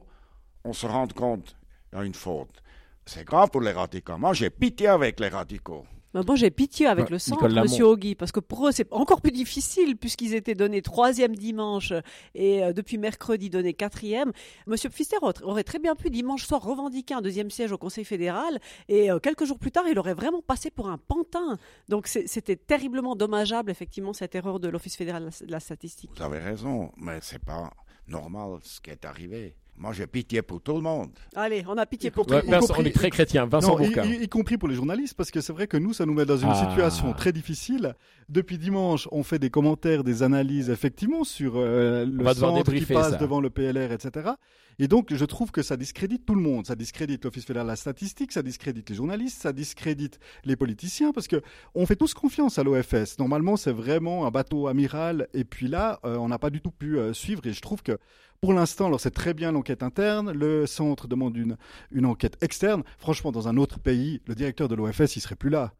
on 0.64 0.72
se 0.72 0.86
rend 0.86 1.08
compte 1.08 1.56
qu'il 1.88 1.98
y 1.98 2.02
a 2.02 2.04
une 2.04 2.14
faute. 2.14 2.62
C'est 3.04 3.24
grave 3.24 3.50
pour 3.50 3.60
les 3.62 3.72
radicaux. 3.72 4.16
Moi, 4.16 4.32
j'ai 4.32 4.50
pitié 4.50 4.86
avec 4.86 5.18
les 5.18 5.28
radicaux. 5.28 5.84
Ben 6.12 6.22
moi, 6.26 6.34
j'ai 6.34 6.50
pitié 6.50 6.86
avec 6.86 7.08
le 7.08 7.18
centre, 7.18 7.48
Monsieur 7.48 7.84
Ogui, 7.84 8.16
parce 8.16 8.32
que 8.32 8.40
pour 8.40 8.66
eux, 8.66 8.72
c'est 8.72 8.92
encore 8.92 9.20
plus 9.20 9.30
difficile 9.30 9.96
puisqu'ils 9.96 10.34
étaient 10.34 10.56
donnés 10.56 10.82
troisième 10.82 11.36
dimanche 11.36 11.92
et 12.34 12.64
euh, 12.64 12.72
depuis 12.72 12.98
mercredi 12.98 13.48
donnés 13.48 13.74
quatrième. 13.74 14.32
Monsieur 14.66 14.90
Pfister 14.90 15.18
aurait 15.42 15.62
très 15.62 15.78
bien 15.78 15.94
pu 15.94 16.10
dimanche 16.10 16.44
soir 16.44 16.62
revendiquer 16.62 17.14
un 17.14 17.22
deuxième 17.22 17.50
siège 17.50 17.70
au 17.70 17.78
Conseil 17.78 18.04
fédéral 18.04 18.58
et 18.88 19.10
euh, 19.10 19.20
quelques 19.20 19.44
jours 19.44 19.58
plus 19.58 19.70
tard, 19.70 19.84
il 19.88 19.98
aurait 19.98 20.14
vraiment 20.14 20.42
passé 20.42 20.70
pour 20.70 20.88
un 20.88 20.98
pantin. 20.98 21.58
Donc 21.88 22.08
c'était 22.08 22.56
terriblement 22.56 23.14
dommageable, 23.14 23.70
effectivement, 23.70 24.12
cette 24.12 24.34
erreur 24.34 24.58
de 24.58 24.68
l'Office 24.68 24.96
fédéral 24.96 25.30
de 25.40 25.52
la 25.52 25.60
statistique. 25.60 26.10
Vous 26.16 26.22
avez 26.22 26.40
raison, 26.40 26.90
mais 26.96 27.18
c'est 27.22 27.44
pas 27.44 27.70
normal 28.08 28.58
ce 28.62 28.80
qui 28.80 28.90
est 28.90 29.04
arrivé. 29.04 29.54
Moi, 29.80 29.94
j'ai 29.94 30.06
pitié 30.06 30.42
pour 30.42 30.60
tout 30.60 30.74
le 30.74 30.82
monde. 30.82 31.08
Allez, 31.34 31.64
on 31.66 31.78
a 31.78 31.86
pitié 31.86 32.10
pour 32.10 32.26
tout 32.26 32.34
le 32.34 32.42
monde. 32.42 32.70
On 32.76 32.84
est 32.84 32.94
très 32.94 33.08
chrétien. 33.08 33.46
Vincent 33.46 33.78
non, 33.78 33.82
y, 33.82 34.28
compris 34.28 34.58
pour 34.58 34.68
les 34.68 34.74
journalistes, 34.74 35.14
parce 35.14 35.30
que 35.30 35.40
c'est 35.40 35.54
vrai 35.54 35.66
que 35.66 35.78
nous, 35.78 35.94
ça 35.94 36.04
nous 36.04 36.12
met 36.12 36.26
dans 36.26 36.36
une 36.36 36.50
ah. 36.50 36.66
situation 36.68 37.14
très 37.14 37.32
difficile. 37.32 37.94
Depuis 38.28 38.58
dimanche, 38.58 39.08
on 39.10 39.22
fait 39.22 39.38
des 39.38 39.48
commentaires, 39.48 40.04
des 40.04 40.22
analyses, 40.22 40.68
effectivement, 40.68 41.24
sur 41.24 41.54
euh, 41.56 42.04
le 42.04 42.34
centre 42.34 42.70
qui 42.70 42.84
passe 42.84 43.16
devant 43.16 43.40
le 43.40 43.48
PLR, 43.48 43.90
etc. 43.92 44.32
Et 44.78 44.86
donc, 44.86 45.14
je 45.14 45.24
trouve 45.24 45.50
que 45.50 45.62
ça 45.62 45.78
discrédite 45.78 46.26
tout 46.26 46.34
le 46.34 46.42
monde. 46.42 46.66
Ça 46.66 46.74
discrédite 46.74 47.24
l'Office 47.24 47.46
fédéral 47.46 47.66
de 47.66 47.72
la 47.72 47.76
statistique, 47.76 48.32
ça 48.32 48.42
discrédite 48.42 48.88
les 48.90 48.96
journalistes, 48.96 49.40
ça 49.40 49.52
discrédite 49.52 50.20
les 50.44 50.56
politiciens, 50.56 51.12
parce 51.12 51.26
que 51.26 51.42
on 51.74 51.86
fait 51.86 51.96
tous 51.96 52.12
confiance 52.12 52.58
à 52.58 52.64
l'OFS. 52.64 53.18
Normalement, 53.18 53.56
c'est 53.56 53.72
vraiment 53.72 54.26
un 54.26 54.30
bateau 54.30 54.68
amiral. 54.68 55.28
Et 55.32 55.44
puis 55.44 55.68
là, 55.68 56.00
euh, 56.04 56.16
on 56.16 56.28
n'a 56.28 56.38
pas 56.38 56.50
du 56.50 56.60
tout 56.60 56.70
pu 56.70 56.98
euh, 56.98 57.14
suivre. 57.14 57.40
Et 57.46 57.52
je 57.54 57.60
trouve 57.62 57.82
que 57.82 57.98
pour 58.40 58.54
l'instant, 58.54 58.86
alors 58.86 59.00
c'est 59.00 59.10
très 59.10 59.34
bien 59.34 59.52
l'enquête 59.52 59.82
interne, 59.82 60.32
le 60.32 60.66
centre 60.66 61.06
demande 61.06 61.36
une, 61.36 61.56
une 61.92 62.06
enquête 62.06 62.38
externe. 62.42 62.82
Franchement, 62.98 63.32
dans 63.32 63.48
un 63.48 63.56
autre 63.58 63.78
pays, 63.78 64.22
le 64.26 64.34
directeur 64.34 64.66
de 64.66 64.74
l'OFS, 64.74 65.16
il 65.16 65.20
serait 65.20 65.36
plus 65.36 65.50
là. 65.50 65.74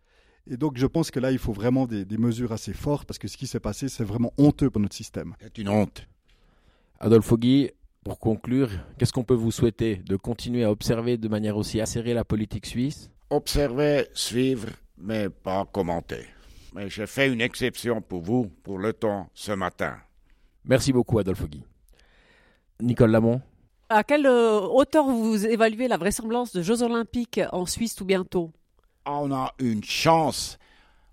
Et 0.47 0.57
donc, 0.57 0.77
je 0.77 0.87
pense 0.87 1.11
que 1.11 1.21
là, 1.21 1.33
il 1.33 1.39
faut 1.39 1.53
vraiment 1.53 1.87
des, 1.87 2.05
mesures 2.19 2.53
assez 2.53 2.75
fortes 2.75 3.07
parce 3.07 3.19
que 3.19 3.29
ce 3.29 3.37
qui 3.37 3.47
s'est 3.47 3.61
passé, 3.61 3.89
c'est 3.89 4.05
vraiment 4.05 4.33
honteux 4.37 4.69
pour 4.69 4.81
notre 4.81 4.95
système. 4.95 5.35
C'est 5.41 5.57
une 5.59 5.71
honte. 5.71 6.07
Adolphe 6.99 7.35
Guy, 7.35 7.71
pour 8.05 8.19
conclure, 8.19 8.71
qu'est-ce 8.99 9.13
qu'on 9.13 9.25
peut 9.25 9.35
vous 9.35 9.53
souhaiter 9.53 9.97
De 9.97 10.17
continuer 10.17 10.65
à 10.65 10.71
observer 10.71 11.17
de 11.17 11.29
manière 11.29 11.57
aussi 11.57 11.81
acérée 11.81 12.13
la 12.13 12.25
politique 12.25 12.67
suisse? 12.67 13.11
Observer, 13.31 14.09
suivre, 14.13 14.69
mais 14.99 15.31
pas 15.31 15.65
commenter. 15.65 16.27
Mais 16.75 16.91
j'ai 16.91 17.07
fait 17.07 17.33
une 17.33 17.41
exception 17.41 18.03
pour 18.03 18.21
vous, 18.21 18.51
pour 18.63 18.79
le 18.79 18.93
temps, 18.93 19.31
ce 19.33 19.53
matin. 19.53 19.97
Merci 20.65 20.93
beaucoup, 20.93 21.19
Adolphe 21.19 21.49
Guy. 21.49 21.65
Nicole 22.83 23.11
Lamont 23.11 23.41
À 23.89 24.05
quelle 24.05 24.27
euh, 24.27 24.61
hauteur 24.61 25.05
vous 25.05 25.47
évaluez 25.47 25.89
la 25.89 25.97
vraisemblance 25.97 26.53
de 26.53 26.63
Jeux 26.63 26.83
Olympiques 26.83 27.41
en 27.53 27.67
Suisse 27.67 27.95
tout 27.95 28.05
bientôt? 28.05 28.53
On 29.07 29.33
a 29.33 29.53
une 29.59 29.85
chance. 29.85 30.59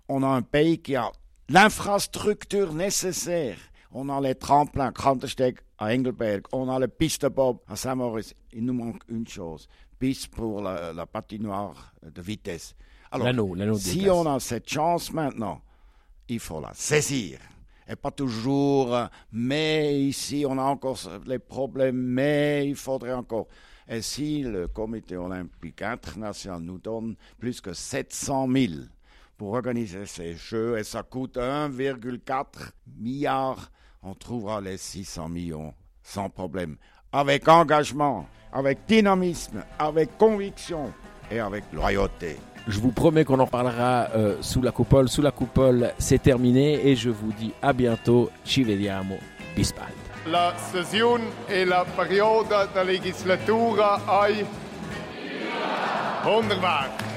On 0.08 0.22
a 0.22 0.28
un 0.28 0.42
pays 0.42 0.78
qui 0.78 0.96
a 0.96 1.10
l'infrastructure 1.48 2.72
nécessaire. 2.72 3.56
On 3.92 4.08
a 4.08 4.20
les 4.20 4.34
tremplins, 4.34 4.92
Krantensteg 4.92 5.58
à 5.78 5.86
Engelberg. 5.94 6.42
On 6.52 6.68
a 6.68 6.78
le 6.78 6.88
piste 6.88 7.26
bob 7.26 7.58
à 7.68 7.76
Saint-Maurice. 7.76 8.34
Il 8.52 8.64
nous 8.64 8.74
manque 8.74 9.02
une 9.08 9.26
chose 9.26 9.68
piste 9.98 10.28
pour 10.28 10.62
la, 10.62 11.06
patinoire 11.06 11.92
de 12.02 12.22
vitesse. 12.22 12.74
Alors, 13.10 13.28
si 13.76 14.08
on 14.10 14.26
a 14.26 14.38
cette 14.38 14.68
chance 14.68 15.12
maintenant, 15.12 15.60
il 16.28 16.38
faut 16.38 16.60
la 16.60 16.72
saisir 16.74 17.38
et 17.88 17.96
pas 17.96 18.10
toujours, 18.10 18.96
mais 19.32 20.00
ici 20.00 20.44
on 20.46 20.58
a 20.58 20.62
encore 20.62 20.98
les 21.26 21.38
problèmes, 21.38 21.96
mais 21.96 22.68
il 22.68 22.76
faudrait 22.76 23.14
encore. 23.14 23.46
Et 23.88 24.02
si 24.02 24.42
le 24.42 24.68
comité 24.68 25.16
olympique 25.16 25.80
international 25.80 26.60
nous 26.60 26.78
donne 26.78 27.16
plus 27.38 27.60
que 27.60 27.72
700 27.72 28.48
000 28.52 28.72
pour 29.38 29.54
organiser 29.54 30.04
ces 30.04 30.34
Jeux, 30.34 30.78
et 30.78 30.84
ça 30.84 31.02
coûte 31.02 31.36
1,4 31.36 32.44
milliard, 32.98 33.70
on 34.02 34.14
trouvera 34.14 34.60
les 34.60 34.76
600 34.76 35.28
millions 35.30 35.74
sans 36.02 36.28
problème, 36.28 36.76
avec 37.12 37.48
engagement, 37.48 38.26
avec 38.52 38.80
dynamisme, 38.86 39.62
avec 39.78 40.16
conviction 40.18 40.92
et 41.30 41.38
avec 41.38 41.64
loyauté. 41.72 42.36
Je 42.68 42.80
vous 42.80 42.92
promets 42.92 43.24
qu'on 43.24 43.38
en 43.38 43.46
parlera 43.46 44.08
euh, 44.14 44.36
sous 44.42 44.60
la 44.60 44.72
coupole. 44.72 45.08
Sous 45.08 45.22
la 45.22 45.30
coupole, 45.30 45.94
c'est 45.98 46.22
terminé 46.22 46.86
et 46.86 46.96
je 46.96 47.08
vous 47.08 47.32
dis 47.32 47.52
à 47.62 47.72
bientôt. 47.72 48.30
Ci 48.44 48.62
vediamo. 48.62 49.16
Bispal. 49.56 49.86
La 50.30 50.52
session 50.70 51.18
et 51.48 51.64
la 51.64 51.86
période 51.86 52.46
de 52.74 52.80
legislatura 52.86 54.00
ai 54.28 54.44
wunderbar. 56.26 57.07